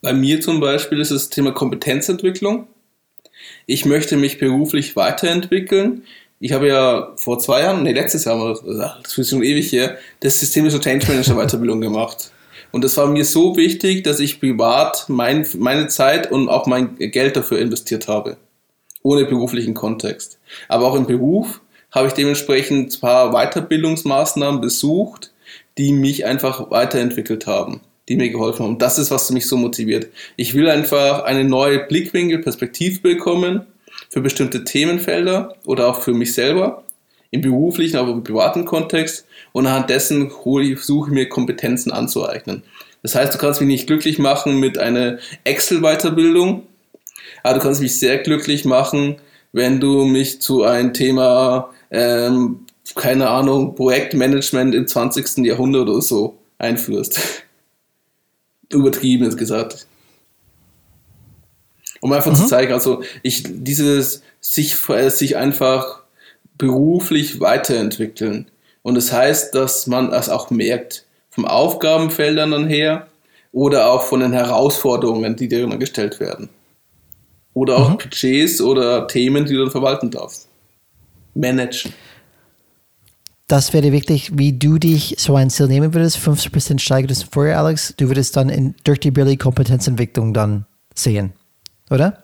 [0.00, 2.66] Bei mir zum Beispiel ist das Thema Kompetenzentwicklung.
[3.66, 6.02] Ich möchte mich beruflich weiterentwickeln.
[6.40, 8.58] Ich habe ja vor zwei Jahren, nee, letztes Jahr,
[9.02, 12.32] das ist schon ewig her, das systemische Change Manager Weiterbildung gemacht.
[12.72, 16.96] Und das war mir so wichtig, dass ich privat mein, meine Zeit und auch mein
[16.96, 18.38] Geld dafür investiert habe.
[19.02, 20.38] Ohne beruflichen Kontext.
[20.68, 21.60] Aber auch im Beruf
[21.92, 25.31] habe ich dementsprechend ein paar Weiterbildungsmaßnahmen besucht,
[25.78, 28.78] die mich einfach weiterentwickelt haben, die mir geholfen haben.
[28.78, 30.08] Das ist, was mich so motiviert.
[30.36, 33.66] Ich will einfach eine neue Blickwinkel, Perspektive bekommen
[34.10, 36.84] für bestimmte Themenfelder oder auch für mich selber,
[37.30, 39.26] im beruflichen, aber im privaten Kontext.
[39.52, 42.62] Und anhand dessen suche ich mir Kompetenzen anzueignen.
[43.02, 46.64] Das heißt, du kannst mich nicht glücklich machen mit einer Excel-Weiterbildung,
[47.42, 49.16] aber du kannst mich sehr glücklich machen,
[49.52, 52.60] wenn du mich zu einem Thema ähm,
[52.94, 55.38] keine Ahnung, Projektmanagement im 20.
[55.38, 57.20] Jahrhundert oder so einführst.
[58.70, 59.86] Übertrieben ist gesagt.
[62.00, 62.36] Um einfach mhm.
[62.36, 66.02] zu zeigen, also ich, dieses sich, äh, sich einfach
[66.58, 68.50] beruflich weiterentwickeln.
[68.82, 73.06] Und das heißt, dass man das auch merkt, vom Aufgabenfeldern dann her
[73.52, 76.48] oder auch von den Herausforderungen, die dir dann gestellt werden.
[77.54, 77.98] Oder auch mhm.
[77.98, 80.48] Budgets oder Themen, die du dann verwalten darfst.
[81.34, 81.92] Managen
[83.52, 87.92] das wäre wirklich, wie du dich so ein Ziel nehmen würdest, 50% steigern vorher, Alex.
[87.98, 91.34] Du würdest dann in, durch die Billy Kompetenzentwicklung dann sehen,
[91.90, 92.22] oder?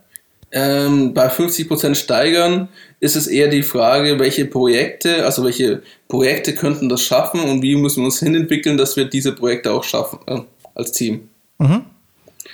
[0.50, 2.68] Ähm, bei 50% steigern
[3.00, 7.76] ist es eher die Frage, welche Projekte, also welche Projekte könnten das schaffen und wie
[7.76, 10.40] müssen wir uns hinentwickeln, dass wir diese Projekte auch schaffen äh,
[10.74, 11.28] als Team.
[11.58, 11.82] Mhm.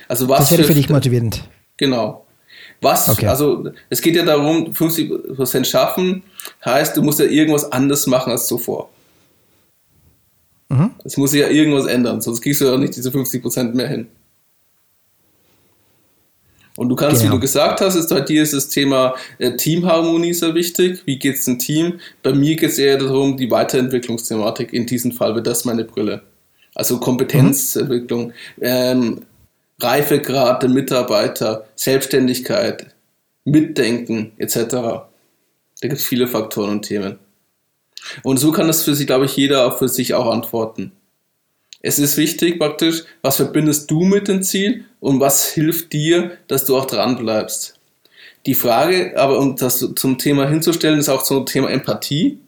[0.08, 1.48] Also was das wäre für, für dich motivierend.
[1.76, 2.23] Genau.
[2.80, 3.26] Was, okay.
[3.26, 6.22] also es geht ja darum, 50% schaffen,
[6.64, 8.90] heißt, du musst ja irgendwas anders machen als zuvor.
[10.68, 10.90] Mhm.
[11.04, 14.08] Es muss sich ja irgendwas ändern, sonst kriegst du ja nicht diese 50% mehr hin.
[16.76, 17.34] Und du kannst, genau.
[17.34, 21.02] wie du gesagt hast, ist bei dir ist das Thema äh, Teamharmonie sehr wichtig.
[21.04, 22.00] Wie geht es im Team?
[22.22, 24.72] Bei mir geht es eher darum, die Weiterentwicklungsthematik.
[24.72, 26.22] In diesem Fall wird das meine Brille.
[26.74, 28.26] Also Kompetenzentwicklung.
[28.26, 28.32] Mhm.
[28.60, 29.20] Ähm,
[29.80, 32.94] Reifegrad der Mitarbeiter, Selbstständigkeit,
[33.44, 34.56] Mitdenken etc.
[34.70, 35.08] Da
[35.80, 37.18] gibt es viele Faktoren und Themen.
[38.22, 40.92] Und so kann das für sich, glaube ich, jeder auch für sich auch antworten.
[41.80, 46.64] Es ist wichtig praktisch, was verbindest du mit dem Ziel und was hilft dir, dass
[46.64, 47.78] du auch dran bleibst.
[48.46, 52.38] Die Frage, aber um das zum Thema hinzustellen, ist auch zum Thema Empathie.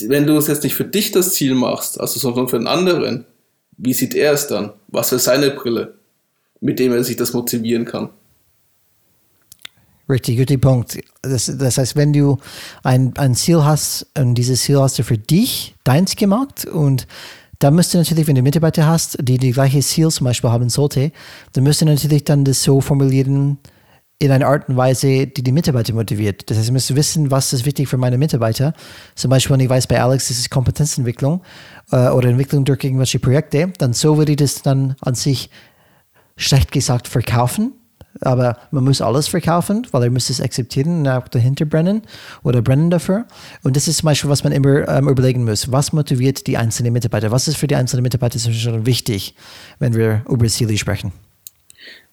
[0.00, 3.26] Wenn du es jetzt nicht für dich das Ziel machst, also sondern für einen anderen,
[3.76, 4.72] wie sieht er es dann?
[4.88, 5.94] Was für seine Brille?
[6.62, 8.08] Mit dem er sich das motivieren kann.
[10.08, 10.98] Richtig, guter Punkt.
[11.22, 12.38] Das, das heißt, wenn du
[12.82, 17.06] ein, ein Ziel hast und dieses Ziel hast du für dich, deins gemacht und
[17.58, 20.68] dann müsst du natürlich, wenn du Mitarbeiter hast, die die gleiche Ziel zum Beispiel haben
[20.68, 21.12] sollte,
[21.52, 23.58] dann müsst du natürlich dann das so formulieren
[24.18, 26.48] in einer Art und Weise, die die Mitarbeiter motiviert.
[26.48, 28.72] Das heißt, du musst wissen, was ist wichtig für meine Mitarbeiter.
[29.14, 31.42] Zum Beispiel, wenn ich weiß, bei Alex ist es Kompetenzentwicklung
[31.90, 35.50] äh, oder Entwicklung durch irgendwelche Projekte, dann so würde ich das dann an sich
[36.36, 37.72] schlecht gesagt verkaufen,
[38.20, 42.02] aber man muss alles verkaufen, weil er muss es akzeptieren und auch dahinter brennen
[42.42, 43.26] oder brennen dafür.
[43.62, 45.72] Und das ist zum Beispiel, was man immer ähm, überlegen muss.
[45.72, 47.30] Was motiviert die einzelnen Mitarbeiter?
[47.30, 49.34] Was ist für die einzelnen Mitarbeiter schon wichtig,
[49.78, 51.12] wenn wir über Ziele sprechen?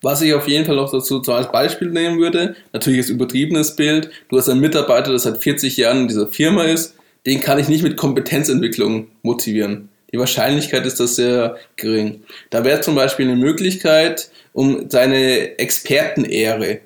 [0.01, 4.09] Was ich auf jeden Fall noch dazu als Beispiel nehmen würde, natürlich ist übertriebenes Bild.
[4.29, 7.67] Du hast einen Mitarbeiter, der seit 40 Jahren in dieser Firma ist, den kann ich
[7.67, 9.89] nicht mit Kompetenzentwicklung motivieren.
[10.11, 12.23] Die Wahrscheinlichkeit ist das sehr gering.
[12.49, 16.81] Da wäre zum Beispiel eine Möglichkeit, um seine Expertenehre,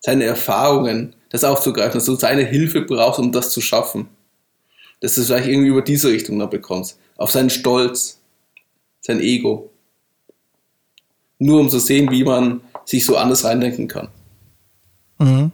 [0.00, 4.08] seine Erfahrungen, das aufzugreifen, dass du seine Hilfe brauchst, um das zu schaffen.
[5.00, 6.98] Dass du es vielleicht irgendwie über diese Richtung noch bekommst.
[7.16, 8.20] Auf seinen Stolz,
[9.00, 9.70] sein Ego.
[11.38, 14.08] Nur um zu sehen, wie man sich so anders reindenken kann.
[15.18, 15.52] Mhm.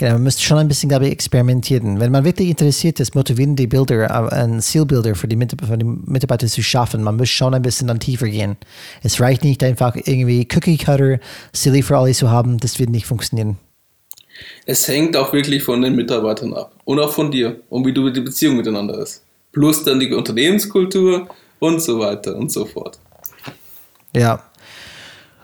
[0.00, 2.00] Genau, man müsste schon ein bisschen, glaube ich, experimentieren.
[2.00, 6.62] Wenn man wirklich interessiert ist, motivierende Bilder, ein Zielbilder für die, für die Mitarbeiter zu
[6.62, 8.56] schaffen, man muss schon ein bisschen dann tiefer gehen.
[9.02, 11.18] Es reicht nicht einfach irgendwie Cookie-Cutter,
[11.52, 13.58] Silly für alle zu haben, das wird nicht funktionieren.
[14.64, 18.08] Es hängt auch wirklich von den Mitarbeitern ab und auch von dir und wie du
[18.08, 19.22] die Beziehung miteinander ist.
[19.52, 22.98] Plus dann die Unternehmenskultur und so weiter und so fort.
[24.16, 24.42] Ja,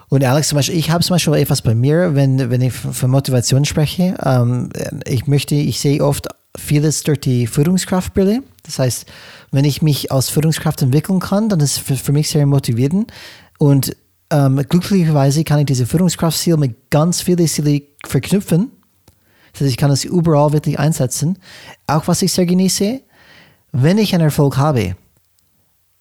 [0.09, 3.11] und Alex, zum Beispiel, ich habe zum Beispiel etwas bei mir, wenn, wenn ich von
[3.11, 4.17] Motivation spreche.
[4.25, 4.71] Ähm,
[5.05, 8.43] ich möchte, ich sehe oft vieles durch die Führungskraftbrille.
[8.63, 9.07] Das heißt,
[9.51, 13.13] wenn ich mich als Führungskraft entwickeln kann, dann ist es für, für mich sehr motivierend.
[13.59, 13.97] Und
[14.31, 18.71] ähm, glücklicherweise kann ich diese Führungskraftziele mit ganz vielen Zielen verknüpfen.
[19.53, 21.39] Das heißt, ich kann es überall wirklich einsetzen.
[21.87, 23.01] Auch was ich sehr genieße,
[23.73, 24.97] wenn ich einen Erfolg habe,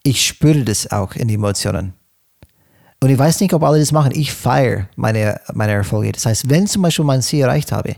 [0.04, 1.94] ich spüre das auch in den Emotionen.
[3.02, 4.12] Und ich weiß nicht, ob alle das machen.
[4.16, 6.12] Ich feiere meine, meine Erfolge.
[6.12, 7.96] Das heißt, wenn zum Beispiel mein Ziel erreicht habe,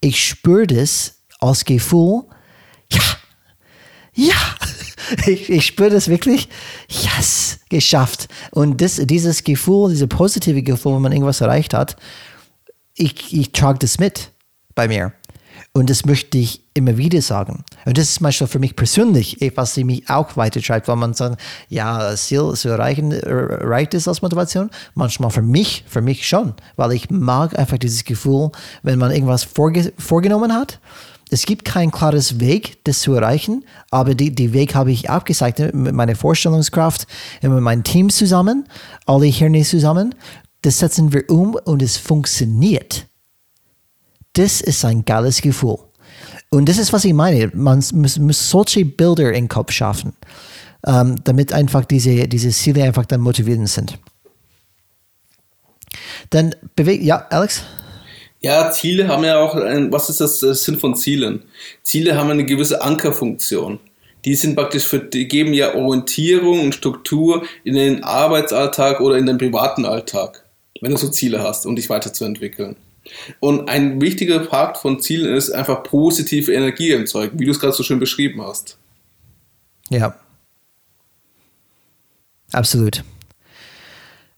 [0.00, 2.24] ich spüre das als Gefühl,
[2.92, 3.02] ja,
[4.14, 4.34] ja,
[5.26, 6.48] ich, ich spüre das wirklich,
[6.88, 8.28] yes, geschafft.
[8.50, 11.96] Und das, dieses Gefühl, dieses positive Gefühl, wenn man irgendwas erreicht hat,
[12.94, 14.32] ich, ich trage das mit
[14.74, 15.12] bei mir.
[15.72, 17.64] Und das möchte ich immer wieder sagen.
[17.86, 21.98] Und das ist manchmal für mich persönlich, was mich auch weitertreibt, weil man sagt, ja,
[21.98, 24.70] das Ziel zu erreichen, reicht es als Motivation?
[24.94, 28.50] Manchmal für mich, für mich schon, weil ich mag einfach dieses Gefühl,
[28.82, 30.80] wenn man irgendwas vorge vorgenommen hat.
[31.32, 35.60] Es gibt kein klares Weg, das zu erreichen, aber die, die Weg habe ich aufgezeigt
[35.72, 37.06] mit meiner Vorstellungskraft,
[37.42, 38.66] mit meinem Team zusammen,
[39.06, 40.16] alle Hirne zusammen.
[40.62, 43.06] Das setzen wir um und es funktioniert.
[44.34, 45.78] Das ist ein geiles Gefühl.
[46.50, 47.50] Und das ist, was ich meine.
[47.54, 50.14] Man muss, muss solche Bilder im Kopf schaffen,
[50.86, 53.98] ähm, damit einfach diese, diese Ziele einfach dann motivierend sind.
[56.30, 57.62] Dann bewegt, ja, Alex?
[58.40, 61.42] Ja, Ziele haben ja auch, ein, was ist das Sinn von Zielen?
[61.82, 63.78] Ziele haben eine gewisse Ankerfunktion.
[64.24, 69.26] Die sind praktisch für, die geben ja Orientierung und Struktur in den Arbeitsalltag oder in
[69.26, 70.44] den privaten Alltag,
[70.80, 72.76] wenn du so Ziele hast, um dich weiterzuentwickeln.
[73.40, 77.72] Und ein wichtiger Part von Zielen ist einfach positive Energie erzeugen, wie du es gerade
[77.72, 78.78] so schön beschrieben hast.
[79.90, 80.14] Ja.
[82.52, 83.04] Absolut.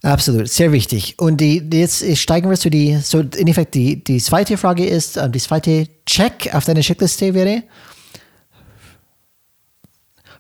[0.02, 1.14] Absolut, sehr wichtig.
[1.18, 5.16] Und die, jetzt steigen wir zu die, so in Effekt, die, die zweite Frage ist,
[5.16, 7.62] äh, die zweite Check auf deiner Checkliste wäre,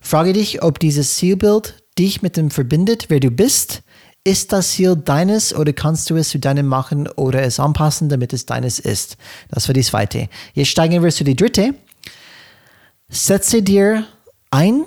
[0.00, 3.82] frage dich, ob dieses Zielbild dich mit dem verbindet, wer du bist
[4.24, 8.32] ist das Ziel deines oder kannst du es zu deinem machen oder es anpassen, damit
[8.32, 9.16] es deines ist?
[9.48, 10.28] Das war die zweite.
[10.54, 11.74] Jetzt steigen wir zu die dritte.
[13.08, 14.06] Setze dir
[14.50, 14.84] ein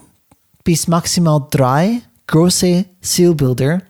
[0.63, 3.81] bis maximal drei große Zielbilder.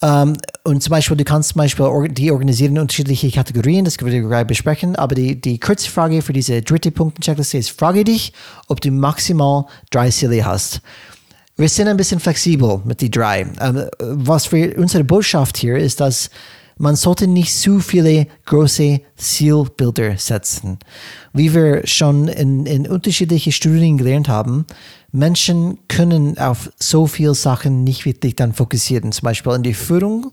[0.00, 4.12] Um, und zum Beispiel, du kannst zum Beispiel die organisieren in unterschiedliche Kategorien, das können
[4.12, 8.32] wir gleich besprechen, aber die, die kurze Frage für diese dritte Punkt-Checkliste ist, frage dich,
[8.68, 10.82] ob du maximal drei Ziele hast.
[11.60, 13.44] Wir sind ein bisschen flexibel mit die drei.
[13.60, 16.30] Ähm, was für unsere Botschaft hier ist, dass
[16.76, 20.78] man sollte nicht zu viele große Zielbilder setzen.
[21.32, 24.66] Wie wir schon in, in unterschiedlichen Studien gelernt haben,
[25.10, 29.10] Menschen können auf so viele Sachen nicht wirklich dann fokussieren.
[29.10, 30.30] Zum Beispiel in die Führung.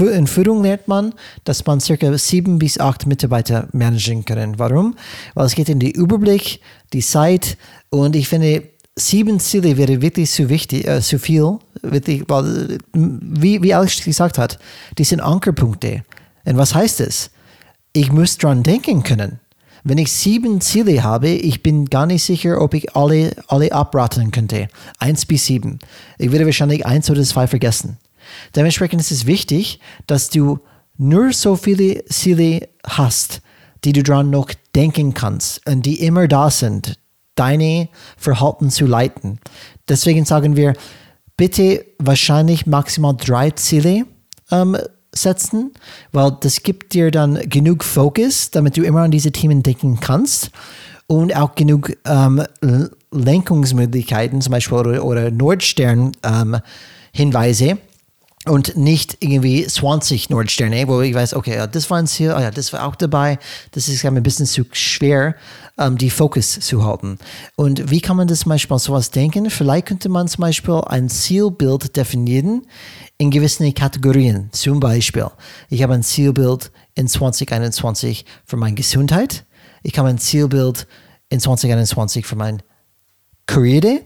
[0.00, 4.58] In Führung lernt man, dass man circa sieben bis acht Mitarbeiter managen kann.
[4.58, 4.96] Warum?
[5.34, 6.60] Weil es geht in den Überblick,
[6.92, 7.56] die Zeit
[7.90, 8.64] und ich finde,
[8.96, 14.38] sieben Ziele wäre wirklich zu wichtig, äh, zu viel, wirklich, weil, wie, wie Alex gesagt
[14.38, 14.58] hat,
[14.98, 16.04] die sind Ankerpunkte.
[16.44, 17.30] Und was heißt das?
[17.92, 19.40] Ich muss dran denken können.
[19.82, 24.30] Wenn ich sieben Ziele habe, ich bin gar nicht sicher, ob ich alle, alle abraten
[24.30, 24.68] könnte.
[24.98, 25.78] Eins bis sieben.
[26.18, 27.96] Ich würde wahrscheinlich eins oder zwei vergessen.
[28.54, 30.60] Dementsprechend ist es wichtig, dass du
[30.98, 33.40] nur so viele Ziele hast,
[33.84, 36.98] die du dran noch denken kannst und die immer da sind,
[37.40, 39.40] deine Verhalten zu leiten.
[39.88, 40.74] Deswegen sagen wir,
[41.36, 44.04] bitte wahrscheinlich maximal drei Ziele
[44.50, 44.76] ähm,
[45.12, 45.72] setzen,
[46.12, 50.50] weil das gibt dir dann genug Fokus, damit du immer an diese Themen denken kannst
[51.06, 52.44] und auch genug ähm,
[53.10, 57.64] Lenkungsmöglichkeiten, zum Beispiel oder, oder Nordstern-Hinweise.
[57.64, 57.78] Ähm,
[58.46, 62.50] und nicht irgendwie 20 Nordsterne, wo ich weiß, okay, das war ein Ziel, oh ja,
[62.50, 63.38] das war auch dabei.
[63.72, 65.34] Das ist ein bisschen zu schwer,
[65.76, 67.18] ähm, die Fokus zu halten.
[67.56, 69.50] Und wie kann man das zum Beispiel sowas denken?
[69.50, 72.66] Vielleicht könnte man zum Beispiel ein Zielbild definieren
[73.18, 74.48] in gewissen Kategorien.
[74.52, 75.26] Zum Beispiel,
[75.68, 79.44] ich habe ein Zielbild in 2021 für meine Gesundheit.
[79.82, 80.86] Ich habe ein Zielbild
[81.28, 82.58] in 2021 für meine
[83.44, 84.00] Karriere.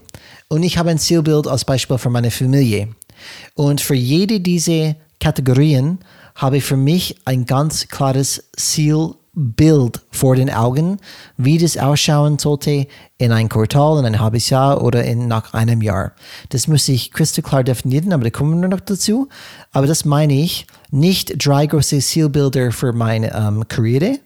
[0.49, 2.89] Und ich habe ein Zielbild als Beispiel für meine Familie.
[3.53, 5.99] Und für jede dieser Kategorien
[6.35, 10.97] habe ich für mich ein ganz klares Zielbild Bild vor den Augen,
[11.37, 15.81] wie das ausschauen sollte in ein Quartal, in ein halbes Jahr oder in, nach einem
[15.81, 16.13] Jahr.
[16.49, 19.27] Das muss ich crystal klar definieren, aber da kommen wir noch dazu.
[19.73, 24.19] Aber das meine ich, nicht drei große Zielbilder für meine ähm, Karriere,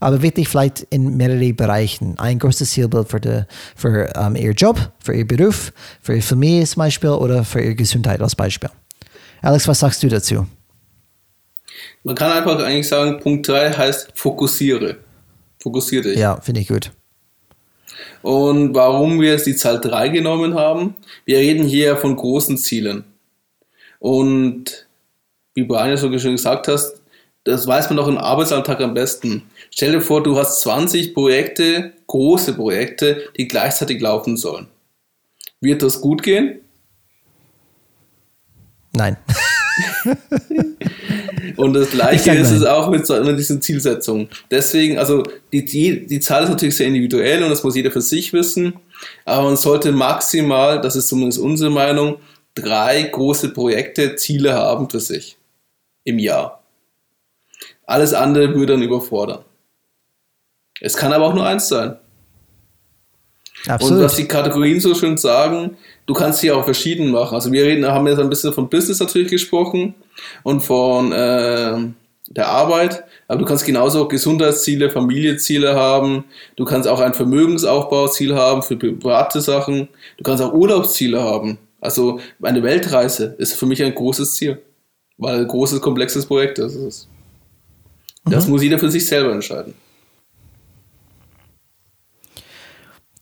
[0.00, 2.18] aber wirklich vielleicht in mehrere Bereichen.
[2.18, 3.42] Ein großes Zielbild für, die,
[3.74, 7.74] für ähm, ihr Job, für ihr Beruf, für ihre Familie als Beispiel oder für ihre
[7.74, 8.70] Gesundheit als Beispiel.
[9.42, 10.46] Alex, was sagst du dazu?
[12.02, 14.96] Man kann einfach eigentlich sagen, Punkt 3 heißt fokussiere.
[15.60, 16.18] Fokussiere dich.
[16.18, 16.90] Ja, finde ich gut.
[18.22, 23.04] Und warum wir jetzt die Zahl 3 genommen haben, wir reden hier von großen Zielen.
[23.98, 24.86] Und
[25.54, 27.00] wie Brian ja so schön gesagt hast,
[27.46, 29.42] das weiß man auch im Arbeitsalltag am besten.
[29.70, 34.66] Stell dir vor, du hast 20 Projekte, große Projekte, die gleichzeitig laufen sollen.
[35.60, 36.60] Wird das gut gehen?
[38.92, 39.16] Nein.
[41.56, 44.28] Und das Gleiche ist es auch mit, so, mit diesen Zielsetzungen.
[44.50, 48.02] Deswegen, also die, die, die Zahl ist natürlich sehr individuell und das muss jeder für
[48.02, 48.74] sich wissen.
[49.24, 52.16] Aber man sollte maximal, das ist zumindest unsere Meinung,
[52.54, 55.38] drei große Projekte, Ziele haben für sich
[56.04, 56.55] im Jahr.
[57.86, 59.44] Alles andere würde dann überfordern.
[60.80, 61.96] Es kann aber auch nur eins sein.
[63.66, 63.98] Absolut.
[63.98, 67.34] Und was die Kategorien so schön sagen, du kannst sie auch verschieden machen.
[67.34, 69.94] Also wir reden, haben jetzt ein bisschen von Business natürlich gesprochen
[70.42, 71.78] und von äh,
[72.28, 76.24] der Arbeit, aber du kannst genauso Gesundheitsziele, Familienziele haben,
[76.56, 81.58] du kannst auch ein Vermögensaufbauziel haben für private Sachen, du kannst auch Urlaubsziele haben.
[81.80, 84.60] Also eine Weltreise ist für mich ein großes Ziel,
[85.18, 87.08] weil ein großes, komplexes Projekt ist.
[88.26, 88.50] Mhm.
[88.50, 89.74] muss jeder für sich selber entscheiden.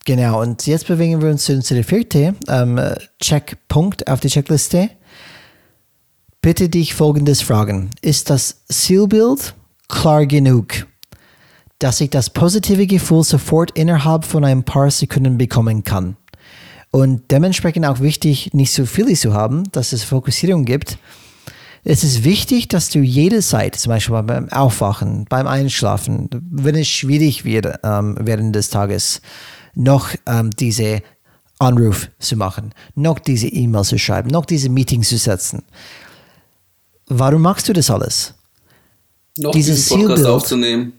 [0.06, 2.78] Genau, und jetzt bewegen wir uns zu, zu der vierten ähm,
[3.22, 4.90] Checkpunkt auf der Checkliste.
[6.42, 7.88] Bitte dich folgendes fragen.
[8.02, 9.54] Ist das Zielbild
[9.88, 10.86] klar genug,
[11.78, 16.18] dass ich das positive Gefühl sofort innerhalb von ein paar Sekunden bekommen kann?
[16.90, 20.98] Und dementsprechend auch wichtig, nicht so viele zu haben, dass es Fokussierung gibt.
[21.86, 26.88] Es ist wichtig, dass du jede Zeit, zum Beispiel beim Aufwachen, beim Einschlafen, wenn es
[26.88, 29.20] schwierig wird ähm, während des Tages,
[29.74, 31.02] noch ähm, diese
[31.58, 35.62] Anruf zu machen, noch diese E-Mail zu schreiben, noch diese Meetings zu setzen.
[37.06, 38.32] Warum machst du das alles?
[39.36, 40.92] Noch dieses Podcast Zielbild, aufzunehmen.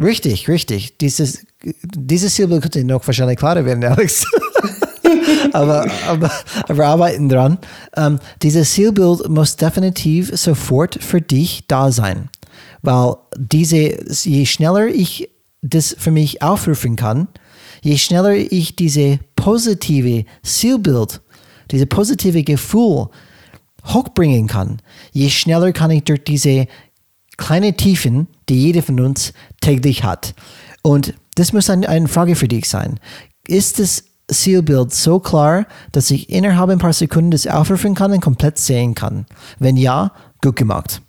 [0.00, 0.96] Richtig, richtig.
[0.96, 4.24] Dieses, dieses Zielbild könnte noch wahrscheinlich klarer werden, Alex.
[5.54, 6.30] aber, aber,
[6.68, 7.58] aber arbeiten dran.
[7.96, 12.28] Ähm, dieses Zielbild muss definitiv sofort für dich da sein.
[12.82, 15.30] Weil diese, je schneller ich
[15.62, 17.28] das für mich aufrufen kann,
[17.80, 21.22] je schneller ich diese positive Zielbild,
[21.70, 23.08] diese positive Gefühl
[23.86, 24.80] hochbringen kann,
[25.12, 26.66] je schneller kann ich durch diese
[27.36, 30.34] kleine Tiefen, die jeder von uns täglich hat.
[30.82, 33.00] Und das muss eine, eine Frage für dich sein.
[33.48, 38.20] Ist das Zielbild so klar, dass ich innerhalb ein paar Sekunden das aufrufen kann und
[38.20, 39.26] komplett sehen kann?
[39.58, 41.00] Wenn ja, gut gemacht.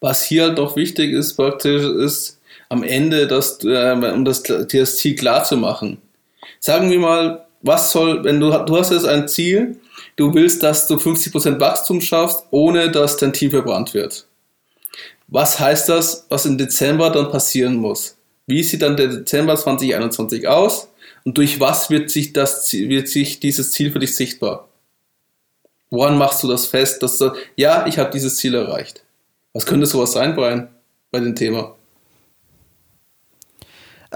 [0.00, 4.96] Was hier halt auch wichtig ist, praktisch, ist am Ende, das, äh, um das, das
[4.96, 5.98] Ziel klar zu machen.
[6.60, 9.80] Sagen wir mal, was soll, wenn du, du hast jetzt ein Ziel,
[10.16, 14.26] du willst, dass du 50% Wachstum schaffst, ohne dass dein Team verbrannt wird.
[15.26, 18.17] Was heißt das, was im Dezember dann passieren muss?
[18.48, 20.88] Wie sieht dann der Dezember 2021 aus?
[21.24, 24.68] Und durch was wird sich, das, wird sich dieses Ziel für dich sichtbar?
[25.90, 29.04] Woran machst du das fest, dass du, ja, ich habe dieses Ziel erreicht?
[29.52, 30.68] Was könnte sowas sein, Brian,
[31.10, 31.74] bei dem Thema?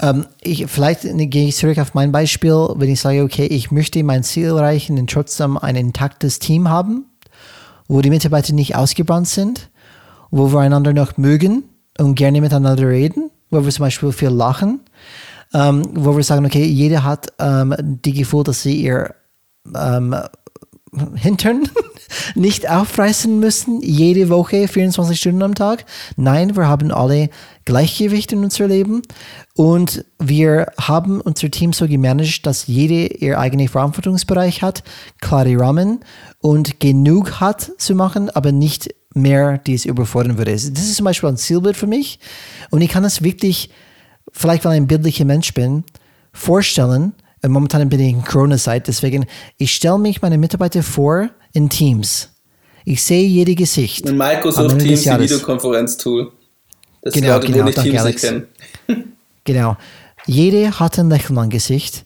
[0.01, 4.03] Ähm, ich, vielleicht gehe ich zurück auf mein Beispiel, wenn ich sage, okay, ich möchte
[4.03, 7.05] mein Ziel erreichen und trotzdem ein intaktes Team haben,
[7.87, 9.69] wo die Mitarbeiter nicht ausgebrannt sind,
[10.31, 11.65] wo wir einander noch mögen
[11.99, 14.81] und gerne miteinander reden, wo wir zum Beispiel viel lachen,
[15.53, 19.15] ähm, wo wir sagen, okay, jeder hat ähm, die Gefühl, dass sie ihr
[19.75, 20.15] ähm,
[21.15, 21.69] Hintern
[22.35, 25.85] nicht aufreißen müssen, jede Woche, 24 Stunden am Tag.
[26.17, 27.29] Nein, wir haben alle
[27.65, 29.01] Gleichgewicht in unserem Leben
[29.55, 34.83] und wir haben unser Team so gemanagt, dass jede ihr eigenen Verantwortungsbereich hat,
[35.21, 36.01] klare Rahmen
[36.39, 40.51] und genug hat zu machen, aber nicht mehr, die es überfordern würde.
[40.51, 42.19] Das ist zum Beispiel ein Zielbild für mich
[42.69, 43.69] und ich kann es wirklich,
[44.31, 45.83] vielleicht weil ich ein bildlicher Mensch bin,
[46.31, 47.13] vorstellen,
[47.45, 49.25] momentan bin ich in Corona-Zeit, deswegen,
[49.57, 52.29] ich stelle mich meine Mitarbeiter vor in Teams.
[52.85, 54.09] Ich sehe jede Gesicht.
[54.09, 56.31] In Microsoft Teams, ein Videokonferenz-Tool.
[57.01, 58.21] Das genau, Leute, genau, danke, Alex.
[58.21, 58.47] kennen.
[59.43, 59.77] genau.
[60.25, 62.05] Jede hat ein Lächeln am Gesicht.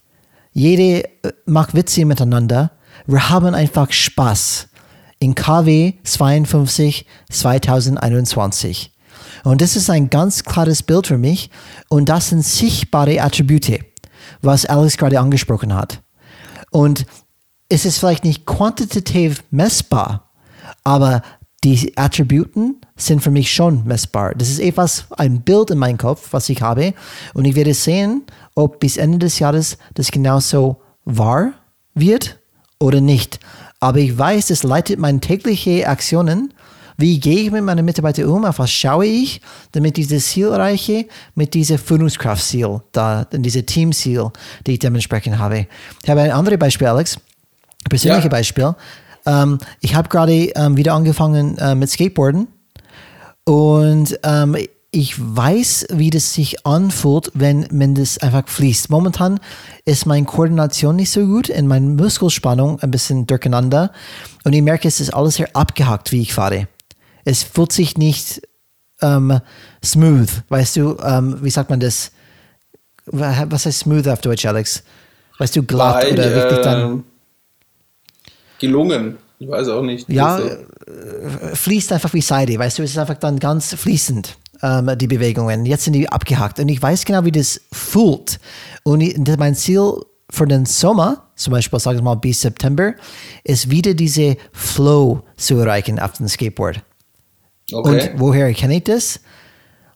[0.53, 2.71] Jede äh, macht Witze miteinander.
[3.05, 4.66] Wir haben einfach Spaß
[5.19, 8.91] in KW 52 2021.
[9.43, 11.49] Und das ist ein ganz klares Bild für mich.
[11.89, 13.79] Und das sind sichtbare Attribute,
[14.41, 16.01] was Alex gerade angesprochen hat.
[16.71, 17.05] Und
[17.69, 20.29] es ist vielleicht nicht quantitativ messbar,
[20.83, 21.21] aber
[21.63, 24.33] die Attributen sind für mich schon messbar.
[24.35, 26.93] Das ist etwas, ein Bild in meinem Kopf, was ich habe.
[27.33, 28.23] Und ich werde sehen,
[28.55, 31.53] ob bis Ende des Jahres das genauso wahr
[31.93, 32.39] wird
[32.79, 33.39] oder nicht.
[33.79, 36.53] Aber ich weiß, das leitet meine täglichen Aktionen.
[36.99, 38.43] Wie gehe ich mit meinen Mitarbeitern um?
[38.43, 39.39] Auf was schaue ich,
[39.71, 41.05] damit ich das Ziel erreiche?
[41.35, 44.31] Mit diesem Führungskraftziel, da, diese Teamziel,
[44.65, 45.67] die ich dementsprechend habe.
[46.03, 47.19] Ich habe ein anderes Beispiel, Alex.
[47.87, 48.29] Persönliches ja.
[48.29, 48.75] Beispiel.
[49.27, 52.47] Ähm, ich habe gerade ähm, wieder angefangen äh, mit Skateboarden
[53.43, 54.57] und ähm,
[54.97, 58.89] ich weiß, wie das sich anfühlt, wenn, wenn das einfach fließt.
[58.89, 59.39] Momentan
[59.85, 63.91] ist meine Koordination nicht so gut und meine Muskelspannung ein bisschen durcheinander.
[64.43, 66.67] Und ich merke, es ist alles sehr abgehackt, wie ich fahre.
[67.25, 68.41] Es fühlt sich nicht
[69.03, 69.39] ähm,
[69.85, 70.29] smooth.
[70.49, 72.11] Weißt du, ähm, wie sagt man das?
[73.05, 74.83] Was heißt smooth auf Deutsch, Alex?
[75.37, 76.81] Weißt du, glatt Bei, oder wirklich dann.
[76.81, 77.03] Ähm,
[78.57, 79.17] gelungen.
[79.37, 80.09] Ich weiß auch nicht.
[80.09, 80.57] Ja, äh,
[81.53, 85.65] fließt einfach wie Seide, weißt du, es ist einfach dann ganz fließend ähm, die Bewegungen.
[85.65, 88.39] Jetzt sind die abgehakt und ich weiß genau, wie das fühlt.
[88.83, 89.93] Und ich, mein Ziel
[90.29, 92.93] für den Sommer, zum Beispiel, sagen wir mal bis September,
[93.43, 96.81] ist wieder diese Flow zu erreichen auf dem Skateboard.
[97.71, 98.11] Okay.
[98.11, 99.19] Und woher kenne ich das?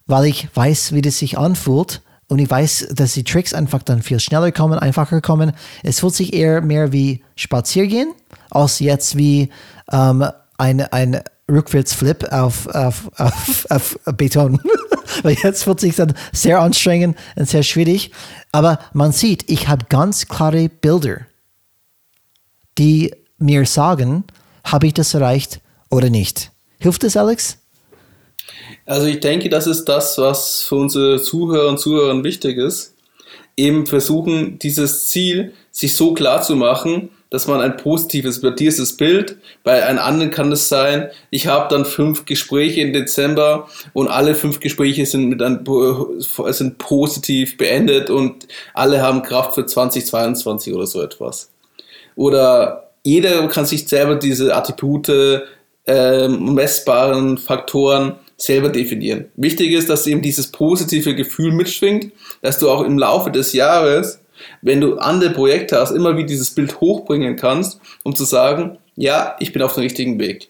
[0.07, 4.01] Weil ich weiß, wie das sich anfühlt und ich weiß, dass die Tricks einfach dann
[4.01, 5.53] viel schneller kommen, einfacher kommen.
[5.83, 8.13] Es fühlt sich eher mehr wie Spaziergehen,
[8.49, 9.49] als jetzt wie
[9.91, 10.25] ähm,
[10.57, 11.21] ein, ein
[11.51, 14.59] Rückwärtsflip auf, auf, auf, auf Beton.
[15.23, 18.11] Weil jetzt wird sich dann sehr anstrengend und sehr schwierig.
[18.51, 21.25] Aber man sieht, ich habe ganz klare Bilder,
[22.77, 24.23] die mir sagen,
[24.63, 26.51] habe ich das erreicht oder nicht.
[26.79, 27.57] Hilft das, Alex?
[28.85, 32.95] Also ich denke, das ist das, was für unsere Zuhörer und Zuhörer wichtig ist.
[33.57, 38.67] Eben versuchen, dieses Ziel sich so klar zu machen, dass man ein positives, bei dir
[38.67, 42.93] ist das Bild, bei einem anderen kann es sein, ich habe dann fünf Gespräche im
[42.93, 45.65] Dezember und alle fünf Gespräche sind, mit ein,
[46.49, 51.49] sind positiv beendet und alle haben Kraft für 2022 oder so etwas.
[52.15, 55.09] Oder jeder kann sich selber diese Attribute,
[55.87, 59.25] äh, messbaren Faktoren selber definieren.
[59.35, 62.11] Wichtig ist, dass eben dieses positive Gefühl mitschwingt,
[62.41, 64.20] dass du auch im Laufe des Jahres
[64.61, 69.35] wenn du andere Projekte hast, immer wieder dieses Bild hochbringen kannst, um zu sagen, ja,
[69.39, 70.49] ich bin auf dem richtigen Weg.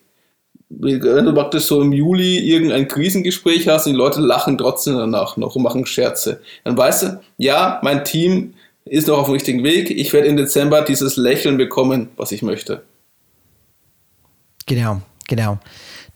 [0.69, 5.35] Wenn du praktisch so im Juli irgendein Krisengespräch hast und die Leute lachen trotzdem danach
[5.35, 8.53] noch und machen Scherze, dann weißt du, ja, mein Team
[8.85, 12.41] ist noch auf dem richtigen Weg, ich werde im Dezember dieses Lächeln bekommen, was ich
[12.41, 12.83] möchte.
[14.65, 15.59] Genau, genau.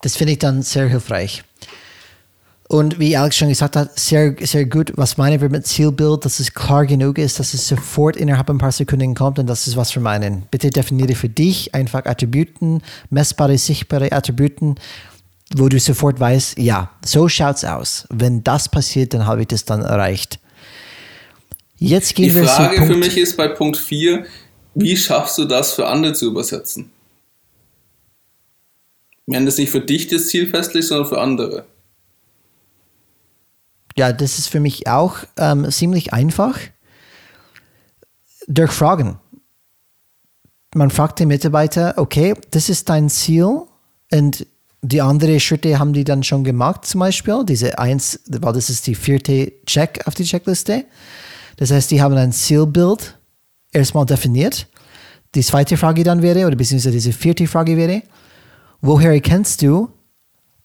[0.02, 1.44] Das finde ich dann sehr hilfreich.
[2.68, 6.40] Und wie Alex schon gesagt hat, sehr, sehr gut, was meinen wir mit Zielbild, dass
[6.40, 9.78] es klar genug ist, dass es sofort innerhalb ein paar Sekunden kommt und das ist
[9.78, 10.48] was wir meinen.
[10.50, 14.76] Bitte definiere für dich einfach Attributen, messbare, sichtbare Attributen,
[15.56, 18.08] wo du sofort weißt, ja, so schaut's aus.
[18.10, 20.40] Wenn das passiert, dann habe ich das dann erreicht.
[21.78, 24.26] Jetzt gehen Die wir Frage für mich ist bei Punkt 4,
[24.74, 26.90] wie schaffst du das für andere zu übersetzen?
[29.28, 31.66] Wenn das nicht für dich das Ziel festlegt, sondern für andere.
[33.98, 36.60] Ja, das ist für mich auch ähm, ziemlich einfach.
[38.48, 39.20] Durch Fragen.
[40.76, 43.62] Man fragt den Mitarbeiter, okay, das ist dein Ziel
[44.12, 44.46] und
[44.82, 47.44] die anderen Schritte haben die dann schon gemacht, zum Beispiel.
[47.46, 50.86] Diese eins, weil das ist die vierte Check auf die Checkliste.
[51.58, 53.18] Das heißt, die haben ein Zielbild
[53.72, 54.68] erstmal definiert.
[55.34, 58.04] Die zweite Frage dann wäre, oder beziehungsweise diese vierte Frage wäre,
[58.82, 59.90] woher erkennst du,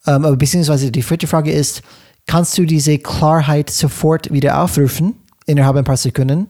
[0.07, 1.83] ähm, beziehungsweise die vierte Frage ist,
[2.27, 5.15] kannst du diese Klarheit sofort wieder aufrufen
[5.47, 6.49] innerhalb ein paar Sekunden.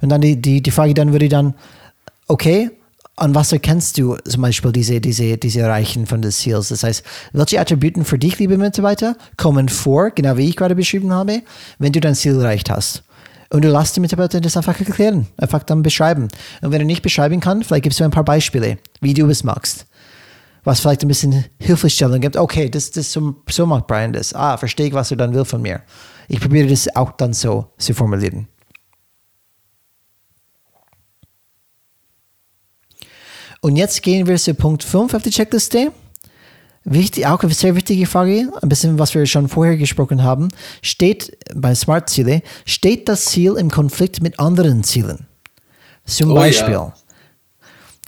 [0.00, 1.54] Und dann die, die, die Frage dann würde dann,
[2.28, 2.70] okay,
[3.16, 6.68] an was erkennst du zum Beispiel diese, diese, diese Erreichen von des Ziels?
[6.68, 11.12] Das heißt, welche Attributen für dich, liebe Mitarbeiter, kommen vor, genau wie ich gerade beschrieben
[11.12, 11.42] habe,
[11.78, 13.02] wenn du dein Ziel erreicht hast?
[13.50, 16.28] Und du lässt die Mitarbeiter das einfach erklären, einfach dann beschreiben.
[16.62, 19.44] Und wenn du nicht beschreiben kannst, vielleicht gibst du ein paar Beispiele, wie du es
[19.44, 19.86] magst
[20.64, 22.36] was vielleicht ein bisschen Hilfestellung gibt.
[22.36, 24.34] Okay, das, das so, so macht Brian das.
[24.34, 25.82] Ah, verstehe ich, was er dann will von mir.
[26.28, 28.48] Ich probiere das auch dann so zu formulieren.
[33.60, 35.92] Und jetzt gehen wir zu Punkt 5 auf die Checkliste.
[36.84, 40.48] Wichtig, auch eine sehr wichtige Frage, ein bisschen, was wir schon vorher gesprochen haben.
[40.82, 45.26] Steht bei Smart Ziele, steht das Ziel im Konflikt mit anderen Zielen?
[46.04, 46.94] Zum oh, Beispiel, ja.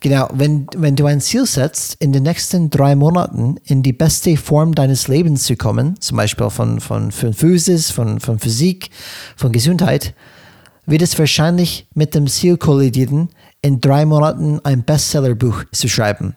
[0.04, 4.36] Genau, wenn, wenn du ein Ziel setzt, in den nächsten drei Monaten in die beste
[4.36, 8.90] Form deines Lebens zu kommen, zum Beispiel von, von, von Physis, von, von Physik,
[9.34, 10.12] von Gesundheit,
[10.84, 13.30] wird es wahrscheinlich mit dem Ziel kollidieren,
[13.62, 16.36] in drei Monaten ein Bestsellerbuch zu schreiben.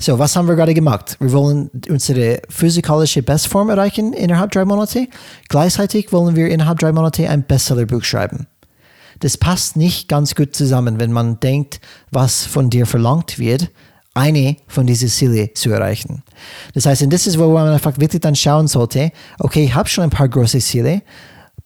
[0.00, 1.18] So, was haben wir gerade gemacht?
[1.20, 5.06] Wir wollen unsere physikalische Bestform erreichen innerhalb drei Monate.
[5.48, 8.48] Gleichzeitig wollen wir innerhalb drei Monate ein Bestsellerbuch schreiben
[9.20, 13.70] das passt nicht ganz gut zusammen, wenn man denkt, was von dir verlangt wird,
[14.14, 16.22] eine von diesen Zielen zu erreichen.
[16.74, 19.88] Das heißt, und das ist, wo man einfach wirklich dann schauen sollte, okay, ich habe
[19.88, 21.02] schon ein paar große Ziele,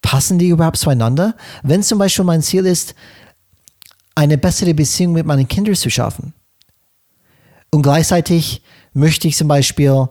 [0.01, 1.35] passen die überhaupt zueinander?
[1.63, 2.95] Wenn zum Beispiel mein Ziel ist,
[4.15, 6.33] eine bessere Beziehung mit meinen Kindern zu schaffen
[7.71, 8.61] und gleichzeitig
[8.93, 10.07] möchte ich zum Beispiel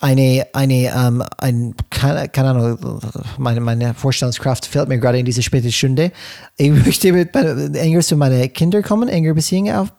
[0.00, 3.00] eine, eine, ähm, ein, keine, keine Ahnung,
[3.36, 6.12] meine, meine Vorstellungskraft fällt mir gerade in diese späte Stunde.
[6.56, 9.92] Ich möchte mit, enger zu meinen Kindern kommen, enger Beziehungen auf,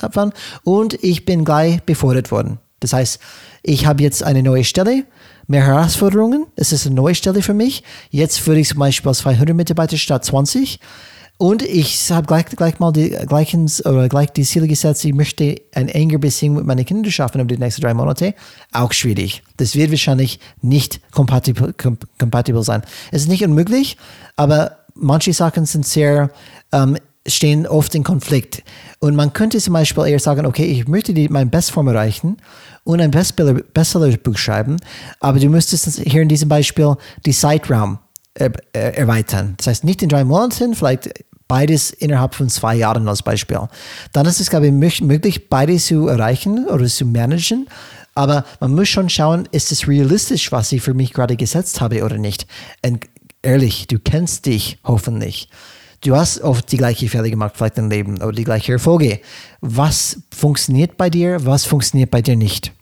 [0.00, 0.32] aufbauen
[0.62, 2.58] und ich bin gleich befördert worden.
[2.80, 3.20] Das heißt,
[3.62, 5.04] ich habe jetzt eine neue Stelle,
[5.46, 7.82] mehr Herausforderungen, es ist eine neue Stelle für mich.
[8.10, 10.78] Jetzt führe ich zum Beispiel 200 Mitarbeiter statt 20
[11.38, 15.60] und ich habe gleich, gleich mal die, gleichen, oder gleich die Ziele gesetzt, ich möchte
[15.74, 18.34] eine enge Beziehung mit meinen Kindern schaffen über die nächsten drei Monate.
[18.70, 19.42] Auch schwierig.
[19.56, 21.74] Das wird wahrscheinlich nicht kompatibel,
[22.18, 22.82] kompatibel sein.
[23.10, 23.96] Es ist nicht unmöglich,
[24.36, 26.30] aber manche Sachen sind sehr,
[26.70, 28.62] ähm, stehen oft in Konflikt.
[29.00, 32.36] Und man könnte zum Beispiel eher sagen, okay, ich möchte die, meine Bestform erreichen
[32.84, 34.76] und ein Bestseller-Buch schreiben,
[35.18, 37.98] aber du müsstest hier in diesem Beispiel die Zeitraum
[38.34, 39.54] erweitern.
[39.58, 41.10] Das heißt, nicht in drei Monaten, vielleicht
[41.48, 43.60] beides innerhalb von zwei Jahren als Beispiel.
[44.12, 47.68] Dann ist es, glaube ich, möglich, beides zu erreichen oder zu managen.
[48.14, 52.04] Aber man muss schon schauen, ist es realistisch, was ich für mich gerade gesetzt habe
[52.04, 52.46] oder nicht.
[52.84, 53.06] Und
[53.42, 55.48] ehrlich, du kennst dich hoffentlich.
[56.00, 59.20] Du hast oft die gleiche Fälle gemacht, vielleicht im Leben oder die gleiche Erfolge.
[59.60, 62.72] Was funktioniert bei dir, was funktioniert bei dir nicht?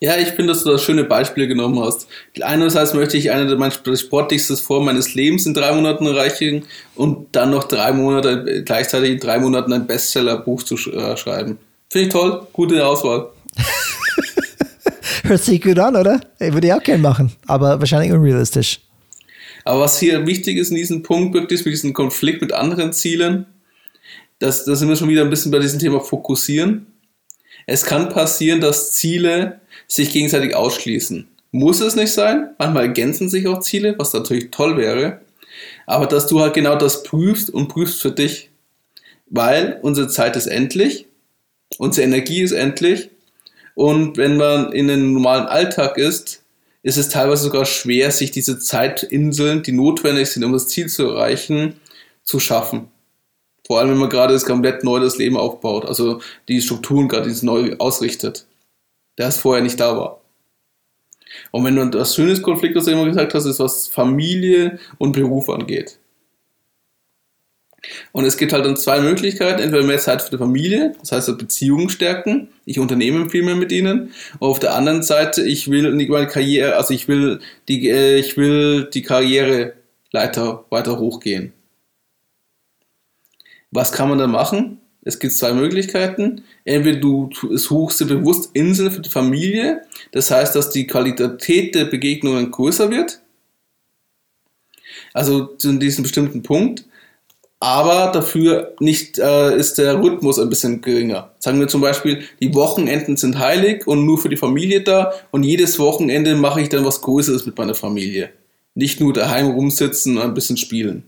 [0.00, 2.08] Ja, ich finde, dass du da schöne Beispiele genommen hast.
[2.40, 6.64] Einerseits möchte ich eine der sportlichsten Formen meines Lebens in drei Monaten erreichen
[6.94, 11.58] und dann noch drei Monate, gleichzeitig in drei Monaten ein Bestsellerbuch zu äh, schreiben.
[11.90, 13.30] Finde ich toll, gute Auswahl.
[15.24, 16.20] Hört sich gut an, oder?
[16.38, 18.80] Ich würde ja auch gerne machen, aber wahrscheinlich unrealistisch.
[19.64, 23.46] Aber was hier wichtig ist in diesem Punkt, wirklich mit diesem Konflikt mit anderen Zielen,
[24.38, 26.86] das, da sind wir schon wieder ein bisschen bei diesem Thema fokussieren.
[27.70, 31.28] Es kann passieren, dass Ziele sich gegenseitig ausschließen.
[31.52, 32.54] Muss es nicht sein.
[32.58, 35.20] Manchmal ergänzen sich auch Ziele, was natürlich toll wäre.
[35.84, 38.48] Aber dass du halt genau das prüfst und prüfst für dich.
[39.26, 41.08] Weil unsere Zeit ist endlich,
[41.76, 43.10] unsere Energie ist endlich.
[43.74, 46.42] Und wenn man in einem normalen Alltag ist,
[46.82, 51.06] ist es teilweise sogar schwer, sich diese Zeitinseln, die notwendig sind, um das Ziel zu
[51.06, 51.74] erreichen,
[52.22, 52.88] zu schaffen.
[53.68, 57.32] Vor allem, wenn man gerade das komplett neu das Leben aufbaut, also die Strukturen gerade
[57.42, 58.46] neu ausrichtet
[59.26, 60.20] es vorher nicht da war.
[61.50, 65.12] Und wenn du das schönes Konflikt, was du immer gesagt hast, ist, was Familie und
[65.12, 65.98] Beruf angeht.
[68.12, 69.62] Und es gibt halt dann zwei Möglichkeiten.
[69.62, 72.48] Entweder mehr Zeit für die Familie, das heißt Beziehungen stärken.
[72.64, 74.12] Ich unternehme viel mehr mit ihnen.
[74.38, 78.36] Und auf der anderen Seite, ich will meine Karriere, also ich will die, äh, ich
[78.36, 81.52] will die Karriereleiter weiter hochgehen.
[83.70, 84.78] Was kann man da machen?
[85.02, 86.42] Es gibt zwei Möglichkeiten.
[86.64, 91.86] Entweder du suchst dir bewusst Inseln für die Familie, das heißt, dass die Qualität der
[91.86, 93.20] Begegnungen größer wird.
[95.14, 96.84] Also zu diesem bestimmten Punkt.
[97.60, 101.32] Aber dafür nicht äh, ist der Rhythmus ein bisschen geringer.
[101.40, 105.42] Sagen wir zum Beispiel, die Wochenenden sind heilig und nur für die Familie da und
[105.42, 108.30] jedes Wochenende mache ich dann was Größeres mit meiner Familie.
[108.74, 111.02] Nicht nur daheim rumsitzen und ein bisschen spielen.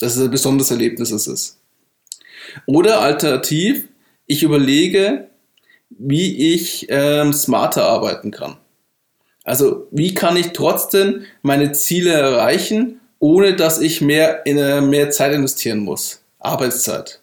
[0.00, 1.58] Das ist ein besonderes Erlebnis ist es.
[2.66, 3.88] Oder alternativ,
[4.26, 5.28] ich überlege,
[5.90, 8.56] wie ich ähm, smarter arbeiten kann.
[9.44, 15.10] Also wie kann ich trotzdem meine Ziele erreichen, ohne dass ich mehr, in, äh, mehr
[15.10, 16.22] Zeit investieren muss.
[16.38, 17.20] Arbeitszeit.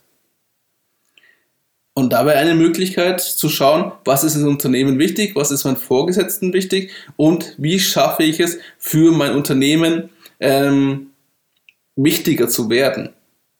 [1.94, 6.52] Und dabei eine Möglichkeit zu schauen, was ist im Unternehmen wichtig, was ist meinem Vorgesetzten
[6.52, 10.10] wichtig und wie schaffe ich es für mein Unternehmen
[10.40, 11.12] ähm,
[11.96, 13.10] wichtiger zu werden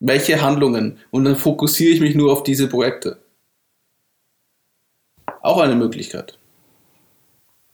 [0.04, 3.18] welche Handlungen und dann fokussiere ich mich nur auf diese Projekte.
[5.42, 6.38] Auch eine Möglichkeit.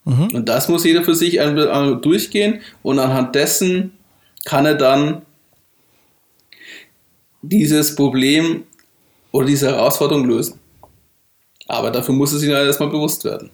[0.04, 0.30] Mhm.
[0.32, 3.92] Und das muss jeder für sich durchgehen und anhand dessen
[4.44, 5.22] kann er dann
[7.42, 8.62] dieses Problem
[9.32, 10.60] oder diese Herausforderung lösen.
[11.66, 13.50] Aber dafür muss es sich erstmal bewusst werden.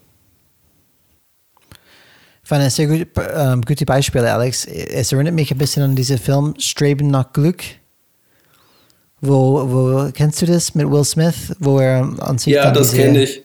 [2.47, 4.66] Ich fand ein sehr gut, ähm, gute Beispiele, Alex.
[4.66, 7.64] Es erinnert mich ein bisschen an diesen Film Streben nach Glück
[9.20, 13.24] wo, wo, kennst du das mit Will Smith, wo er an sich Ja, das kenne
[13.24, 13.42] ich.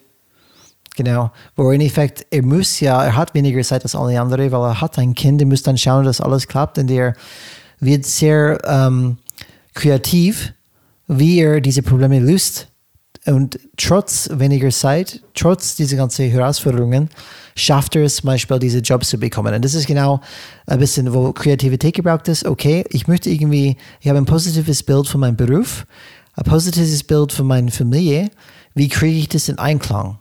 [0.96, 4.52] Genau, wo er in Effekt, er muss ja, er hat weniger Zeit als alle anderen,
[4.52, 7.16] weil er hat ein Kind, er muss dann schauen, dass alles klappt und er
[7.80, 9.18] wird sehr ähm,
[9.74, 10.54] kreativ,
[11.08, 12.68] wie er diese Probleme löst.
[13.26, 17.10] Und trotz weniger Zeit, trotz dieser ganzen Herausforderungen,
[17.56, 19.54] schafft er es zum Beispiel, diese Jobs zu bekommen.
[19.54, 20.22] Und das ist genau
[20.68, 22.46] ein bisschen, wo Kreativität gebraucht ist.
[22.46, 25.86] Okay, ich möchte irgendwie, ich habe ein positives Bild von meinem Beruf,
[26.36, 28.30] ein positives Bild von meiner Familie.
[28.74, 30.18] Wie kriege ich das in Einklang?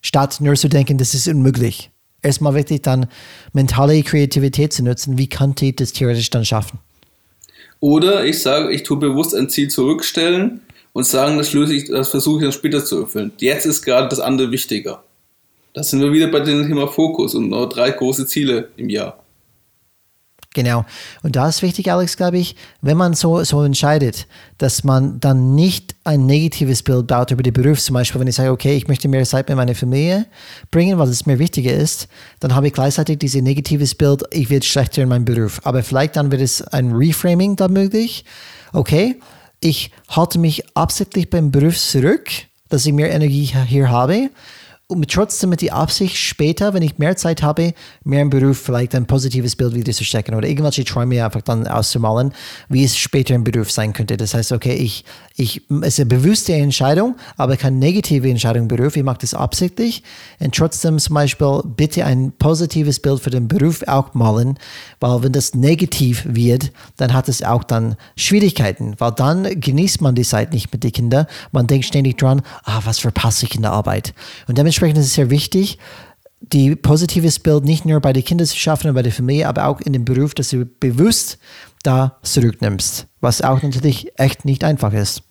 [0.00, 1.90] Statt nur zu denken, das ist unmöglich.
[2.22, 3.06] Erstmal wirklich dann
[3.52, 5.18] mentale Kreativität zu nutzen.
[5.18, 6.78] Wie könnte ich das theoretisch dann schaffen?
[7.80, 10.60] Oder ich sage, ich tue bewusst ein Ziel zurückstellen
[10.92, 13.32] und sagen, das löse ich, das versuche ich dann später zu erfüllen.
[13.38, 15.02] Jetzt ist gerade das andere wichtiger.
[15.74, 19.22] Da sind wir wieder bei dem Thema Fokus und nur drei große Ziele im Jahr.
[20.54, 20.84] Genau.
[21.22, 24.26] Und da ist wichtig, Alex, glaube ich, wenn man so, so entscheidet,
[24.58, 27.80] dass man dann nicht ein negatives Bild baut über den Beruf.
[27.80, 30.26] Zum Beispiel, wenn ich sage, okay, ich möchte mehr Zeit mit meiner Familie
[30.70, 32.06] bringen, weil es mir wichtiger ist,
[32.40, 35.60] dann habe ich gleichzeitig dieses negatives Bild, ich werde schlechter in meinem Beruf.
[35.64, 38.26] Aber vielleicht dann wird es ein Reframing da möglich.
[38.74, 39.18] Okay,
[39.60, 42.28] ich halte mich absichtlich beim Beruf zurück,
[42.68, 44.28] dass ich mehr Energie hier habe
[44.92, 47.74] und trotzdem mit der Absicht, später, wenn ich mehr Zeit habe,
[48.04, 51.66] mehr im Beruf vielleicht ein positives Bild wieder zu stecken oder irgendwelche Träume einfach dann
[51.66, 52.32] auszumalen,
[52.68, 54.16] wie es später im Beruf sein könnte.
[54.16, 55.04] Das heißt, okay, ich,
[55.36, 58.96] ich, es ist eine bewusste Entscheidung, aber keine negative Entscheidung im Beruf.
[58.96, 60.02] Ich mache das absichtlich
[60.38, 64.58] und trotzdem zum Beispiel bitte ein positives Bild für den Beruf auch malen,
[65.00, 70.14] weil wenn das negativ wird, dann hat es auch dann Schwierigkeiten, weil dann genießt man
[70.14, 71.26] die Zeit nicht mit den Kindern.
[71.50, 74.14] Man denkt ständig dran, ah, was verpasse ich in der Arbeit?
[74.48, 75.78] Und dementsprechend ist es sehr wichtig,
[76.40, 79.66] die positives Bild nicht nur bei den Kindern zu schaffen und bei der Familie, aber
[79.66, 81.38] auch in dem Beruf, dass du bewusst
[81.82, 85.22] da zurücknimmst, was auch natürlich echt nicht einfach ist.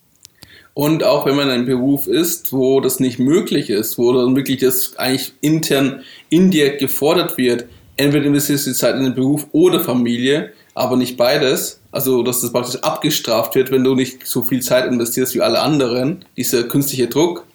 [0.73, 4.35] Und auch wenn man in einem Beruf ist, wo das nicht möglich ist, wo dann
[4.35, 7.65] wirklich das eigentlich intern indirekt gefordert wird,
[7.97, 11.81] entweder investierst du die Zeit in den Beruf oder Familie, aber nicht beides.
[11.91, 15.59] Also, dass das praktisch abgestraft wird, wenn du nicht so viel Zeit investierst wie alle
[15.59, 17.45] anderen, dieser künstliche Druck.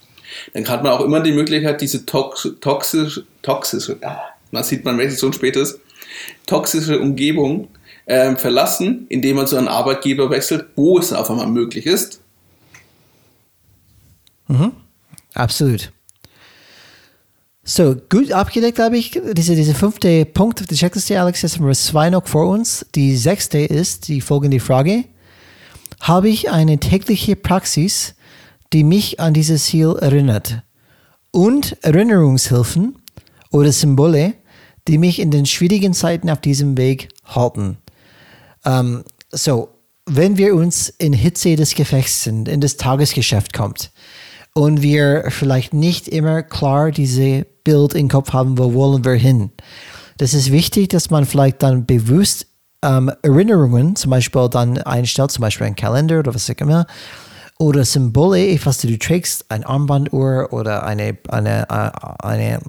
[0.53, 4.99] Dann hat man auch immer die Möglichkeit, diese tox toxische, toxische, ah, man sieht man,
[4.99, 5.81] welches so spät ist,
[6.47, 7.69] toxische Umgebung
[8.07, 12.21] äh, verlassen, indem man zu einem Arbeitgeber wechselt, wo es auf einmal möglich ist.
[14.49, 14.73] Mhm.
[15.35, 15.93] Absolut.
[17.69, 19.21] So, gut abgedeckt habe ich.
[19.33, 22.87] Diese, diese fünfte Punkt auf der Checkliste, Alex, jetzt haben wir zwei noch vor uns.
[22.95, 25.05] Die sechste ist die folgende Frage.
[26.01, 28.15] Habe ich eine tägliche Praxis,
[28.73, 30.63] die mich an dieses Ziel erinnert?
[31.31, 32.97] Und Erinnerungshilfen
[33.51, 34.35] oder Symbole,
[34.89, 37.79] die mich in den schwierigen Zeiten auf diesem Weg halten?
[38.65, 39.69] Ähm, so,
[40.07, 43.91] wenn wir uns in Hitze des Gefechts sind, in das Tagesgeschäft kommt
[44.55, 49.51] und wir vielleicht nicht immer klar diese Bild im Kopf haben, wo wollen wir hin.
[50.19, 52.47] Das ist wichtig, dass man vielleicht dann bewusst
[52.83, 56.87] ähm, Erinnerungen zum Beispiel dann einstellt, zum Beispiel ein Kalender oder was auch immer,
[57.59, 62.61] oder Symbole, was du trägst, ein Armbanduhr oder eine, eine, äh, eine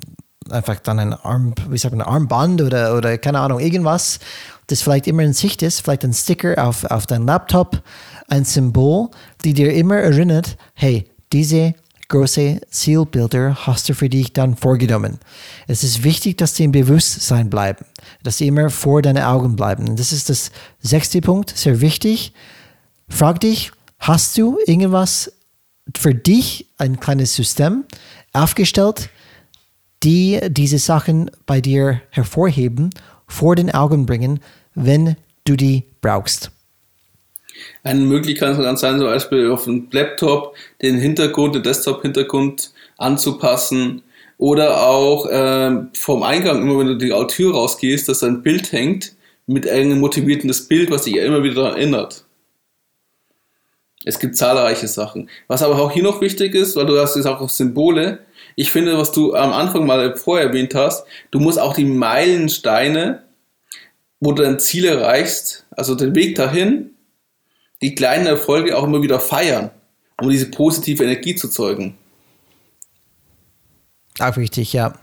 [0.50, 4.20] einfach dann ein Arm, wie sagt man, Armband oder, oder keine Ahnung, irgendwas,
[4.68, 7.82] das vielleicht immer in Sicht ist, vielleicht ein Sticker auf, auf dein Laptop,
[8.28, 9.10] ein Symbol,
[9.44, 11.74] die dir immer erinnert, hey, diese
[12.10, 15.20] große Zielbilder hast du für dich dann vorgenommen.
[15.68, 17.86] Es ist wichtig, dass sie im Bewusstsein bleiben,
[18.24, 19.96] dass sie immer vor deinen Augen bleiben.
[19.98, 22.34] Das ist das sechste Punkt, sehr wichtig.
[23.10, 25.32] Frag dich, hast du irgendwas
[25.96, 27.86] für dich, ein kleines System
[28.34, 29.10] aufgestellt,
[30.04, 32.92] die diese Sachen bei dir hervorheben,
[33.28, 34.40] vor den Augen bringen,
[34.76, 36.52] wenn du die brauchst?
[37.84, 44.04] Eine Möglichkeit kann sein, zum Beispiel auf dem Laptop den Hintergrund, den Desktop-Hintergrund anzupassen
[44.38, 49.14] oder auch äh, vom Eingang, immer wenn du die Tür rausgehst, dass ein Bild hängt
[49.48, 52.26] mit einem motivierendes Bild, was dich immer wieder daran erinnert.
[54.06, 55.30] Es gibt zahlreiche Sachen.
[55.48, 58.20] Was aber auch hier noch wichtig ist, weil du hast jetzt auch Symbole.
[58.56, 63.24] Ich finde, was du am Anfang mal vorher erwähnt hast, du musst auch die Meilensteine,
[64.20, 66.92] wo du dein Ziel erreichst, also den Weg dahin,
[67.82, 69.70] die kleinen Erfolge auch immer wieder feiern,
[70.22, 71.98] um diese positive Energie zu zeugen.
[74.20, 74.94] Auch wichtig, ja.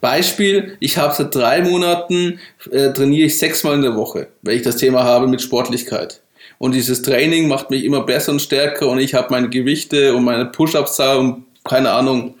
[0.00, 2.38] Beispiel, ich habe seit drei Monaten,
[2.70, 6.20] äh, trainiere ich sechsmal in der Woche, weil ich das Thema habe mit Sportlichkeit.
[6.64, 10.24] Und dieses Training macht mich immer besser und stärker und ich habe meine Gewichte und
[10.24, 12.36] meine Push-Ups-Zahl um, keine Ahnung,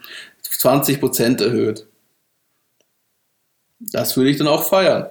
[0.50, 1.86] 20% erhöht.
[3.80, 5.08] Das würde ich dann auch feiern.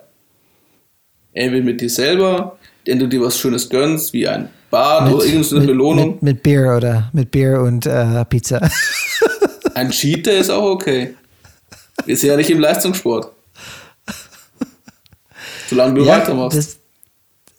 [1.32, 2.58] Entweder mit dir selber,
[2.88, 6.10] wenn du dir was Schönes gönnst, wie ein Bad mit, oder irgendeine mit, Belohnung.
[6.14, 8.68] Mit, mit, Bier oder mit Bier und äh, Pizza.
[9.76, 11.14] ein Cheat ist auch okay.
[12.08, 13.32] Ist ja nicht im Leistungssport.
[15.70, 16.58] Solange du ja, weitermachst.
[16.58, 16.83] Das,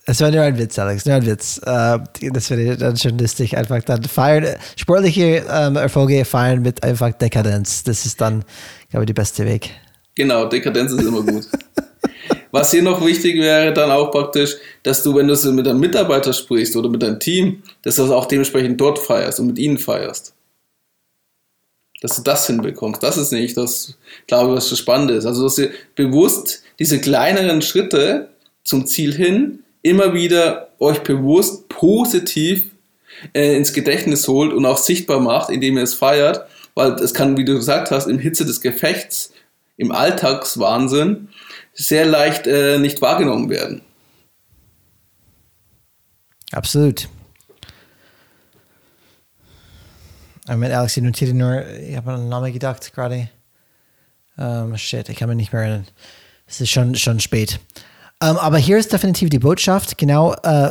[0.06, 1.60] das war nur ein Witz, Alex, nur ein Witz.
[1.66, 1.98] Uh,
[2.32, 3.56] das ich dann schon lustig.
[3.56, 7.84] Einfach dann feiern, sportliche um, Erfolge feiern mit einfach Dekadenz.
[7.84, 8.44] Das ist dann,
[8.90, 9.70] glaube ich, der beste Weg.
[10.14, 11.48] Genau, Dekadenz ist immer gut.
[12.50, 16.32] Was hier noch wichtig wäre, dann auch praktisch, dass du, wenn du mit einem Mitarbeiter
[16.32, 19.78] sprichst oder mit deinem Team, dass du das auch dementsprechend dort feierst und mit ihnen
[19.78, 20.34] feierst.
[22.00, 23.02] Dass du das hinbekommst.
[23.02, 23.96] Das ist nicht das,
[24.26, 25.24] glaube ich, was so spannend ist.
[25.24, 28.28] Also, dass ihr bewusst diese kleineren Schritte
[28.62, 32.70] zum Ziel hin immer wieder euch bewusst positiv
[33.32, 37.36] äh, ins Gedächtnis holt und auch sichtbar macht, indem ihr es feiert, weil es kann,
[37.36, 39.32] wie du gesagt hast, im Hitze des Gefechts,
[39.76, 41.28] im Alltagswahnsinn
[41.74, 43.82] sehr leicht äh, nicht wahrgenommen werden.
[46.50, 47.08] Absolut.
[50.46, 53.28] Mit Alex, ich notiere nur, ich habe an einen Namen gedacht gerade.
[54.36, 55.86] Um, ähm, shit, ich kann mich nicht mehr erinnern.
[56.46, 57.60] Es ist schon, schon spät.
[58.22, 60.70] Um, aber hier ist definitiv die Botschaft, genau, uh,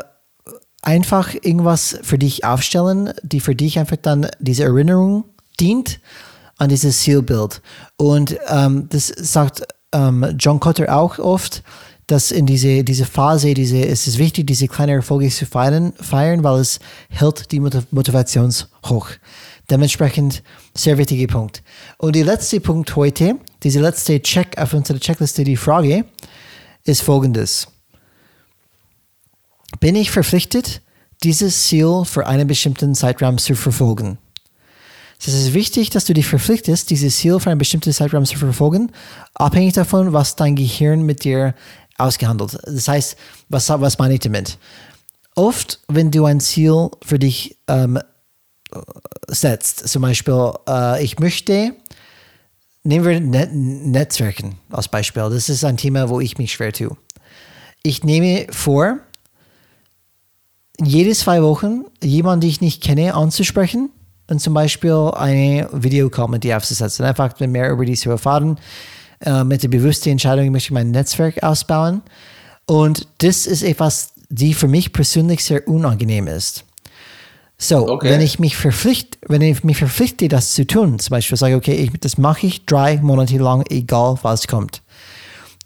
[0.82, 5.26] einfach irgendwas für dich aufstellen, die für dich einfach dann diese Erinnerung
[5.60, 6.00] dient
[6.58, 7.62] an dieses Zielbild.
[7.98, 9.64] Und um, das sagt
[9.94, 11.64] um, John Cotter auch oft,
[12.08, 16.44] dass in diese, diese Phase, diese, es ist wichtig, diese kleinen Erfolge zu feiern, feiern,
[16.44, 16.80] weil es
[17.10, 18.54] hält die Motivation
[18.86, 19.08] hoch.
[19.70, 20.44] Dementsprechend
[20.76, 21.64] sehr wichtiger Punkt.
[21.98, 26.04] Und der letzte Punkt heute, diese letzte Check auf unserer Checkliste, die Frage,
[26.86, 27.68] ist folgendes.
[29.80, 30.82] Bin ich verpflichtet,
[31.24, 34.18] dieses Ziel für einen bestimmten Zeitraum zu verfolgen?
[35.26, 38.92] Es ist wichtig, dass du dich verpflichtest, dieses Ziel für einen bestimmten Zeitraum zu verfolgen,
[39.34, 41.56] abhängig davon, was dein Gehirn mit dir
[41.98, 42.58] ausgehandelt.
[42.66, 43.16] Das heißt,
[43.48, 44.58] was, was meine ich damit?
[45.36, 48.00] Oft, wenn du ein Ziel für dich ähm,
[49.28, 51.76] setzt, zum Beispiel, äh, ich möchte,
[52.84, 56.96] nehmen wir Net Netzwerken als Beispiel, das ist ein Thema, wo ich mich schwer tue.
[57.82, 59.00] Ich nehme vor,
[60.82, 63.90] jede zwei Wochen jemanden, den ich nicht kenne, anzusprechen
[64.30, 67.06] und zum Beispiel eine Videocall mit dir aufzusetzen.
[67.06, 68.58] Einfach mehr über die zu erfahren,
[69.20, 72.02] äh, mit der bewussten Entscheidung, ich möchte mein Netzwerk ausbauen.
[72.66, 76.66] Und das ist etwas, die für mich persönlich sehr unangenehm ist.
[77.64, 78.10] So, okay.
[78.10, 81.76] wenn ich mich verpflichte, wenn ich mich verpflichte, das zu tun, zum Beispiel sage, okay,
[81.76, 84.82] ich, das mache ich drei Monate lang, egal was kommt.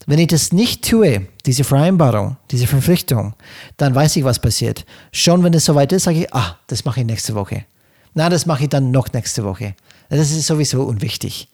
[0.05, 3.33] Wenn ich das nicht tue, diese Vereinbarung, diese Verpflichtung,
[3.77, 4.85] dann weiß ich, was passiert.
[5.11, 7.65] Schon wenn es soweit ist, sage ich, ah, das mache ich nächste Woche.
[8.13, 9.73] Na, das mache ich dann noch nächste Woche.
[10.09, 11.49] Das ist sowieso unwichtig.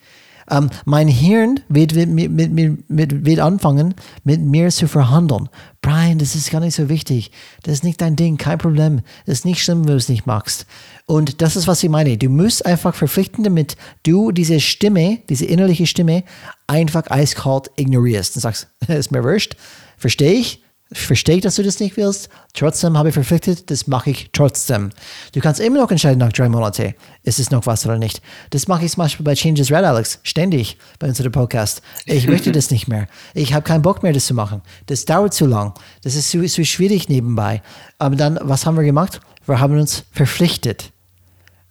[0.50, 5.50] Ähm, mein Hirn wird, wird, wird, wird, anfangen, mit mir zu verhandeln.
[5.82, 7.32] Brian, das ist gar nicht so wichtig.
[7.64, 9.02] Das ist nicht dein Ding, kein Problem.
[9.26, 10.66] Das ist nicht schlimm, wenn du es nicht magst.
[11.06, 12.18] Und das ist, was ich meine.
[12.18, 16.24] Du musst einfach verpflichten, damit du diese Stimme, diese innerliche Stimme,
[16.68, 19.56] einfach eiskalt ignorierst und sagst, ist mir wurscht,
[19.98, 20.64] verstehe ich,
[20.94, 22.30] ich verstehe, dass du das nicht willst.
[22.54, 24.92] Trotzdem habe ich verpflichtet, das mache ich trotzdem.
[25.34, 28.22] Du kannst immer noch entscheiden nach drei Monaten, ist es noch was oder nicht.
[28.52, 31.82] Das mache ich zum Beispiel bei Changes Red Alex, ständig bei unserem Podcast.
[32.06, 33.08] Ich möchte das nicht mehr.
[33.34, 34.62] Ich habe keinen Bock mehr, das zu machen.
[34.86, 35.74] Das dauert zu lang.
[36.04, 37.62] Das ist so, so schwierig nebenbei.
[37.98, 39.20] Aber dann, was haben wir gemacht?
[39.46, 40.92] Wir haben uns verpflichtet.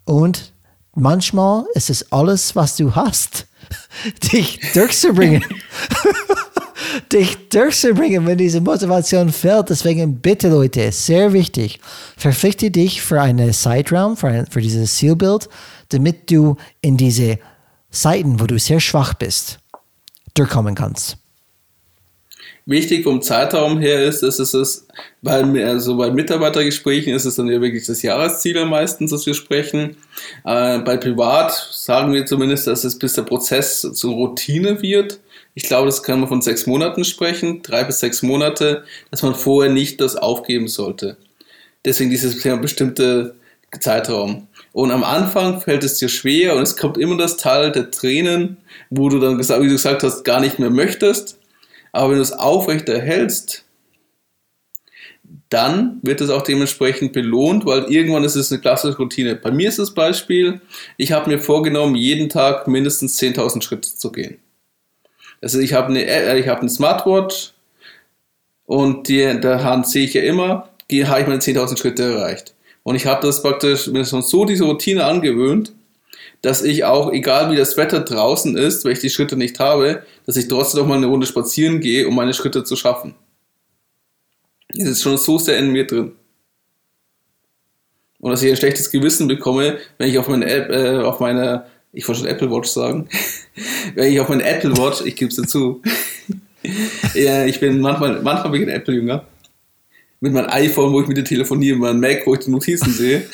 [0.05, 0.53] Und
[0.95, 3.47] manchmal ist es alles, was du hast,
[4.33, 5.45] dich durchzubringen.
[7.13, 9.71] dich durchzubringen, wenn diese Motivation fehlt.
[9.71, 11.81] Deswegen bitte Leute, sehr wichtig,
[12.17, 15.49] verpflichte dich für einen Zeitraum, für, ein, für dieses Zielbild,
[15.91, 17.39] damit du in diese
[17.91, 19.59] Zeiten, wo du sehr schwach bist,
[20.35, 21.19] durchkommen kannst.
[22.65, 24.87] Wichtig vom Zeitraum her ist, dass es ist,
[25.21, 29.97] bei, also bei Mitarbeitergesprächen ist es dann ja wirklich das Jahresziel meistens, dass wir sprechen.
[30.45, 35.19] Äh, bei Privat sagen wir zumindest, dass es bis der Prozess zur Routine wird.
[35.55, 39.35] Ich glaube, das kann man von sechs Monaten sprechen, drei bis sechs Monate, dass man
[39.35, 41.17] vorher nicht das aufgeben sollte.
[41.85, 43.35] Deswegen dieses Thema bestimmte
[43.81, 44.49] Zeitraum.
[44.73, 48.59] Und am Anfang fällt es dir schwer und es kommt immer das Teil der Tränen,
[48.91, 51.39] wo du dann, wie du gesagt hast, gar nicht mehr möchtest.
[51.93, 53.65] Aber wenn du es aufrecht erhältst,
[55.51, 59.37] dann wird es auch dementsprechend belohnt, weil irgendwann ist es eine klassische Routine.
[59.37, 60.63] Bei mir ist das Beispiel,
[60.97, 64.39] ich habe mir vorgenommen, jeden Tag mindestens 10.000 Schritte zu gehen.
[65.43, 67.53] Also ich habe eine, äh, ich habe eine Smartwatch
[68.65, 72.55] und die, Hand sehe ich ja immer, habe ich meine 10.000 Schritte erreicht.
[72.85, 75.73] Und ich habe das praktisch mir schon so diese Routine angewöhnt,
[76.43, 80.05] dass ich auch, egal wie das Wetter draußen ist, weil ich die Schritte nicht habe,
[80.27, 83.15] dass ich trotzdem noch mal eine Runde spazieren gehe, um meine Schritte zu schaffen.
[84.69, 86.13] Es ist schon so sehr in mir drin.
[88.19, 91.67] Und dass ich ein schlechtes Gewissen bekomme, wenn ich auf meine App, äh, auf meine,
[91.93, 93.09] ich wollte schon Apple Watch sagen,
[93.95, 95.83] wenn ich auf meine Apple Watch, ich gebe es dazu,
[97.15, 99.25] ja, ich bin manchmal, manchmal bin ich ein Apple-Jünger,
[100.21, 102.93] mit meinem iPhone, wo ich mit dir telefoniere, mit meinem Mac, wo ich die Notizen
[102.93, 103.27] sehe.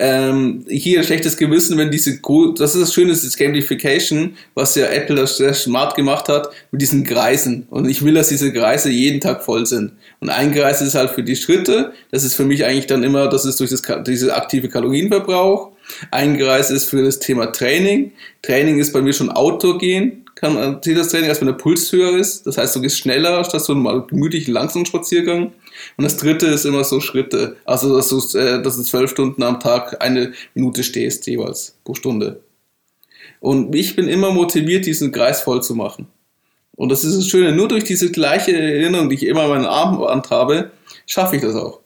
[0.00, 2.20] Ähm, hier schlechtes Gewissen, wenn diese,
[2.56, 6.80] das ist das Schöne, das Gamification, was ja Apple das sehr smart gemacht hat, mit
[6.80, 7.66] diesen Kreisen.
[7.70, 9.92] Und ich will, dass diese Kreise jeden Tag voll sind.
[10.20, 13.28] Und ein Kreis ist halt für die Schritte, das ist für mich eigentlich dann immer,
[13.28, 15.72] das ist durch das, diese aktive Kalorienverbrauch.
[16.12, 18.12] Ein Kreis ist für das Thema Training.
[18.42, 21.54] Training ist bei mir schon Outdoor gehen, kann man, sieht das Training, als wenn der
[21.54, 22.46] Puls höher ist.
[22.46, 25.52] Das heißt, du gehst schneller statt so einen gemütlichen, langsamen Spaziergang.
[25.96, 27.56] Und das dritte ist immer so Schritte.
[27.64, 31.94] Also, dass du, äh, dass du zwölf Stunden am Tag eine Minute stehst, jeweils pro
[31.94, 32.40] Stunde.
[33.40, 36.08] Und ich bin immer motiviert, diesen Kreis voll zu machen.
[36.76, 39.66] Und das ist das Schöne, nur durch diese gleiche Erinnerung, die ich immer an meinen
[39.66, 40.70] Armband habe,
[41.06, 41.80] schaffe ich das auch.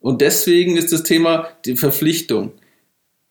[0.00, 2.52] Und deswegen ist das Thema die Verpflichtung.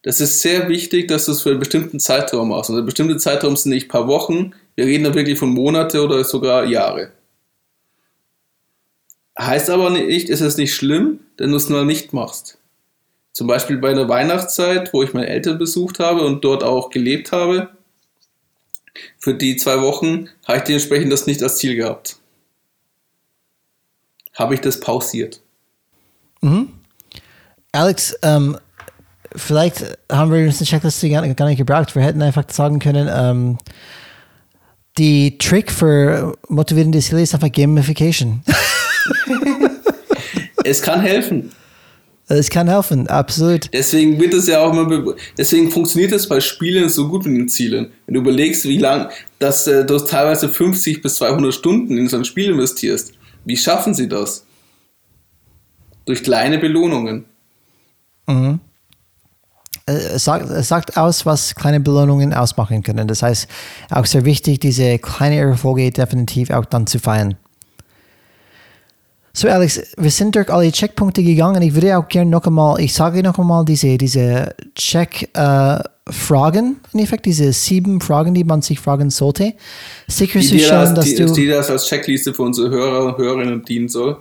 [0.01, 2.69] Das ist sehr wichtig, dass du es für einen bestimmten Zeitraum machst.
[2.69, 6.03] Und der bestimmte Zeitraum sind nicht ein paar Wochen, wir reden da wirklich von Monate
[6.03, 7.11] oder sogar Jahre.
[9.37, 12.59] Heißt aber nicht, ist es nicht schlimm, wenn du es nur nicht machst.
[13.33, 17.31] Zum Beispiel bei der Weihnachtszeit, wo ich meine Eltern besucht habe und dort auch gelebt
[17.31, 17.69] habe.
[19.19, 22.17] Für die zwei Wochen habe ich dementsprechend das nicht als Ziel gehabt.
[24.35, 25.41] Habe ich das pausiert.
[26.41, 26.71] Mhm.
[27.71, 28.57] Alex, ähm,
[29.35, 31.95] vielleicht haben wir uns eine Checkliste gar nicht gebraucht.
[31.95, 33.57] Wir hätten einfach sagen können, ähm,
[34.97, 38.41] die Trick für motivierende Ziele ist einfach Gamification.
[40.63, 41.51] es kann helfen.
[42.29, 43.69] Es kann helfen, absolut.
[43.71, 47.47] Deswegen wird es ja auch immer, deswegen funktioniert es bei Spielen so gut mit den
[47.47, 47.91] Zielen.
[48.05, 52.17] Wenn du überlegst, wie lang, dass äh, du teilweise 50 bis 200 Stunden in so
[52.17, 53.13] ein Spiel investierst,
[53.45, 54.45] wie schaffen sie das?
[56.05, 57.25] Durch kleine Belohnungen.
[58.27, 58.59] Mhm.
[59.87, 63.07] Äh, es sagt, es sagt aus, was kleine Belohnungen ausmachen können.
[63.07, 63.47] Das heißt,
[63.89, 67.35] auch sehr wichtig, diese kleinen Erfolge definitiv auch dann zu feiern.
[69.33, 71.61] So, Alex, wir sind durch alle Checkpunkte gegangen.
[71.61, 76.99] Ich würde auch gerne noch einmal, ich sage noch einmal diese, diese Check-Fragen, äh, in
[76.99, 79.53] Effekt, diese sieben Fragen, die man sich fragen sollte.
[80.07, 81.31] Sicherzustellen, dass die, du.
[81.31, 84.17] Die das als Checkliste für unsere Hörer und Hörerinnen dienen soll.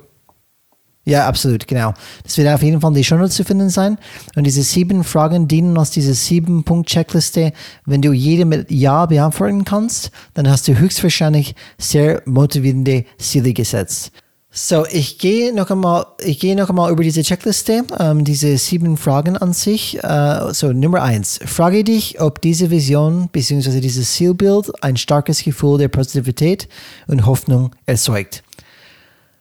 [1.08, 1.94] Ja, absolut, genau.
[2.24, 3.96] Das wird auf jeden Fall in die Show zu finden sein.
[4.34, 7.52] Und diese sieben Fragen dienen aus dieser sieben Punkt Checkliste.
[7.84, 14.10] Wenn du jede mit Ja beantworten kannst, dann hast du höchstwahrscheinlich sehr motivierende Ziele gesetzt.
[14.50, 18.96] So, ich gehe noch einmal, ich gehe noch einmal über diese Checkliste, ähm, diese sieben
[18.96, 20.02] Fragen an sich.
[20.02, 21.38] Äh, so, Nummer eins.
[21.44, 23.78] Frage dich, ob diese Vision bzw.
[23.80, 26.68] dieses Zielbild ein starkes Gefühl der Positivität
[27.06, 28.42] und Hoffnung erzeugt.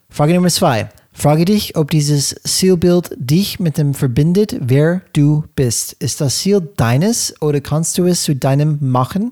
[0.10, 0.90] Frage Nummer zwei.
[1.18, 5.94] Frage dich, ob dieses Zielbild dich mit dem verbindet, wer du bist.
[5.94, 9.32] Ist das Ziel deines oder kannst du es zu deinem machen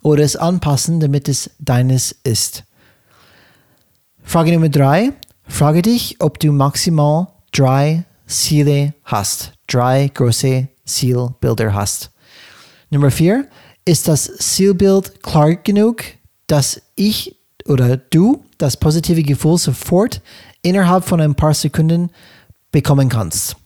[0.00, 2.62] oder es anpassen, damit es deines ist?
[4.22, 5.12] Frage Nummer drei.
[5.48, 9.52] Frage dich, ob du maximal drei Ziele hast.
[9.66, 12.12] Drei große Zielbilder hast.
[12.90, 13.48] Nummer vier.
[13.84, 16.04] Ist das Zielbild klar genug,
[16.46, 20.22] dass ich oder du das positive Gefühl sofort
[20.64, 22.10] innerhalb von ein paar Sekunden
[22.72, 23.56] bekommen kannst.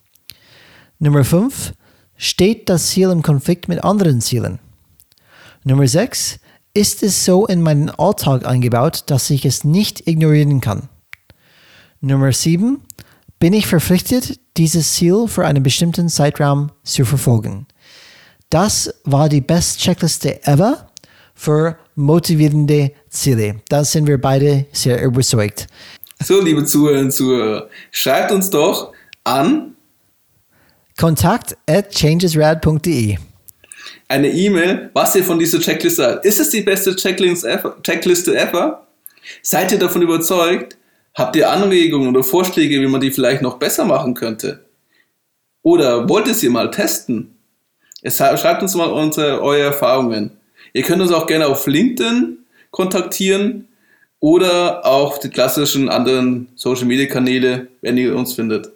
[0.98, 1.72] Nummer 5.
[2.16, 4.58] Steht das Ziel im Konflikt mit anderen Zielen?
[5.64, 6.40] Nummer 6.
[6.74, 10.88] Ist es so in meinen Alltag eingebaut, dass ich es nicht ignorieren kann?
[12.00, 12.80] Nummer 7.
[13.38, 17.66] Bin ich verpflichtet, dieses Ziel für einen bestimmten Zeitraum zu verfolgen?
[18.50, 20.88] Das war die best Checkliste ever
[21.34, 23.60] für motivierende Ziele.
[23.68, 25.68] Da sind wir beide sehr überzeugt.
[26.22, 28.92] So, liebe Zuhörerinnen und Zuhörer, schreibt uns doch
[29.24, 29.76] an
[30.96, 33.18] kontakt at changesrad.de
[34.08, 36.24] eine E-Mail, was ihr von dieser Checkliste habt.
[36.24, 38.86] Ist es die beste Checkliste ever?
[39.42, 40.76] Seid ihr davon überzeugt?
[41.14, 44.64] Habt ihr Anregungen oder Vorschläge, wie man die vielleicht noch besser machen könnte?
[45.62, 47.36] Oder wollt ihr sie mal testen?
[48.06, 50.30] Schreibt uns mal unsere, eure Erfahrungen.
[50.72, 52.38] Ihr könnt uns auch gerne auf LinkedIn
[52.70, 53.67] kontaktieren
[54.20, 58.70] oder auch die klassischen anderen Social Media Kanäle, wenn ihr uns findet.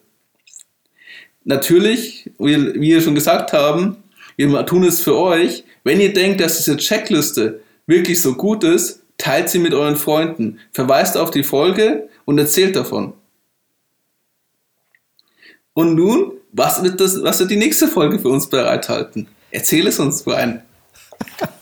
[1.45, 3.97] Natürlich, wie wir schon gesagt haben,
[4.37, 5.65] wir tun es für euch.
[5.85, 10.59] Wenn ihr denkt, dass diese Checkliste wirklich so gut ist, teilt sie mit euren Freunden,
[10.73, 13.15] verweist auf die Folge und erzählt davon.
[15.75, 19.27] Und nun, was wird, das, was wird die nächste Folge für uns bereithalten?
[19.51, 20.63] Erzähl es uns, Brian.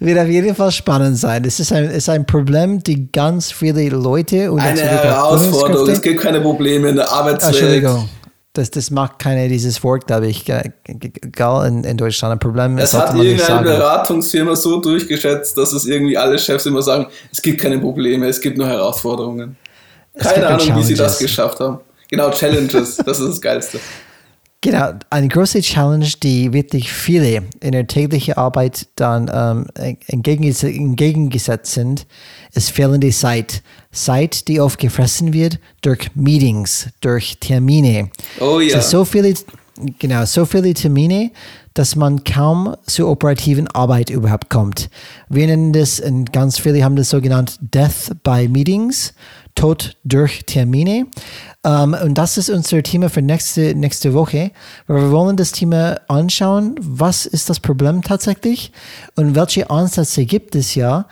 [0.00, 1.44] wird auf jeden Fall spannend sein.
[1.44, 5.88] Es ist ein, ist ein Problem, die ganz viele Leute und Eine Herausforderung.
[5.88, 7.54] Es gibt keine Probleme in der Arbeitswelt.
[7.54, 8.08] Entschuldigung.
[8.52, 12.34] Das, das macht keiner dieses Wort, glaube ich, egal in, in Deutschland.
[12.34, 13.62] Ein Problem Es hat irgendeine.
[13.62, 18.40] Beratungsfirma so durchgeschätzt, dass es irgendwie alle Chefs immer sagen, es gibt keine Probleme, es
[18.40, 19.56] gibt nur Herausforderungen.
[20.16, 21.80] Keine Ahnung, wie sie das geschafft haben.
[22.08, 23.80] Genau, Challenges, das ist das Geilste.
[24.64, 29.66] Genau, eine große Challenge, die wirklich viele in der täglichen Arbeit dann ähm,
[30.06, 32.06] entgegenges entgegengesetzt sind,
[32.54, 33.62] ist fehlende Zeit.
[33.92, 38.08] Zeit, die oft gefressen wird durch Meetings, durch Termine.
[38.40, 38.80] Oh ja.
[38.80, 39.34] so viele,
[39.98, 41.30] genau, so viele Termine,
[41.74, 44.88] dass man kaum zur operativen Arbeit überhaupt kommt.
[45.28, 49.12] Wir nennen das, und ganz viele haben das so genannt, Death by Meetings,
[49.54, 51.06] Tod durch Termine.
[51.64, 54.50] Ähm, und das ist unser Thema für nächste, nächste Woche,
[54.86, 58.72] weil wir wollen das Thema anschauen, was ist das Problem tatsächlich
[59.16, 61.06] und welche Ansätze gibt es ja,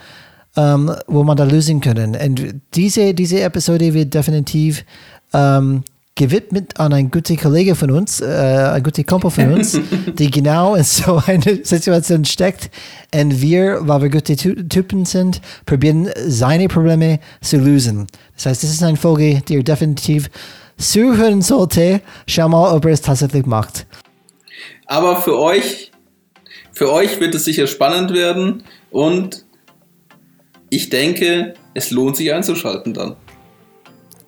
[0.57, 2.17] ähm, wo man da lösen können.
[2.17, 4.85] Und diese, diese Episode wird definitiv
[5.33, 5.85] ähm,
[6.15, 8.27] gewidmet an einen guten Kollege von uns, äh,
[8.75, 9.79] ein guter Kumpel von uns,
[10.19, 12.71] die genau in so einer Situation steckt.
[13.15, 18.07] Und wir, weil wir gute Ty- Typen sind, probieren seine Probleme zu lösen.
[18.37, 20.29] Das heißt, das ist eine Folge, die ihr definitiv
[20.77, 22.01] zuhören sollte.
[22.27, 23.87] Schau mal, ob er es tatsächlich macht.
[24.87, 25.93] Aber für euch,
[26.73, 29.45] für euch wird es sicher spannend werden und
[30.69, 33.17] ich denke, es lohnt sich einzuschalten dann.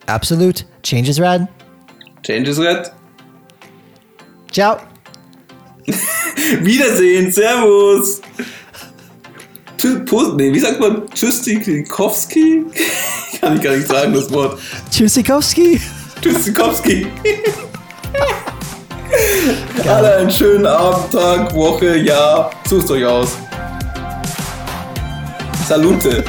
[0.06, 0.64] Absolut.
[0.82, 1.48] Change is rad.
[2.24, 2.90] Change is red.
[4.50, 4.80] Ciao.
[6.60, 8.22] Wiedersehen, Servus.
[10.36, 11.02] Nee, wie sagt man?
[11.12, 12.64] Tschüssikowski?
[13.40, 14.58] Kann ich gar nicht sagen, das Wort.
[14.90, 15.78] Tschüssikowski.
[16.22, 17.06] Tschüssikowski.
[19.86, 22.50] Alle einen schönen Abend, Tag, Woche, Jahr.
[22.66, 23.36] Sucht euch aus.
[25.68, 26.24] Salute.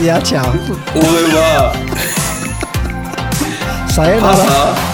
[0.00, 0.54] Ja, ciao.
[0.94, 1.74] Au revoir.
[4.02, 4.89] 啊。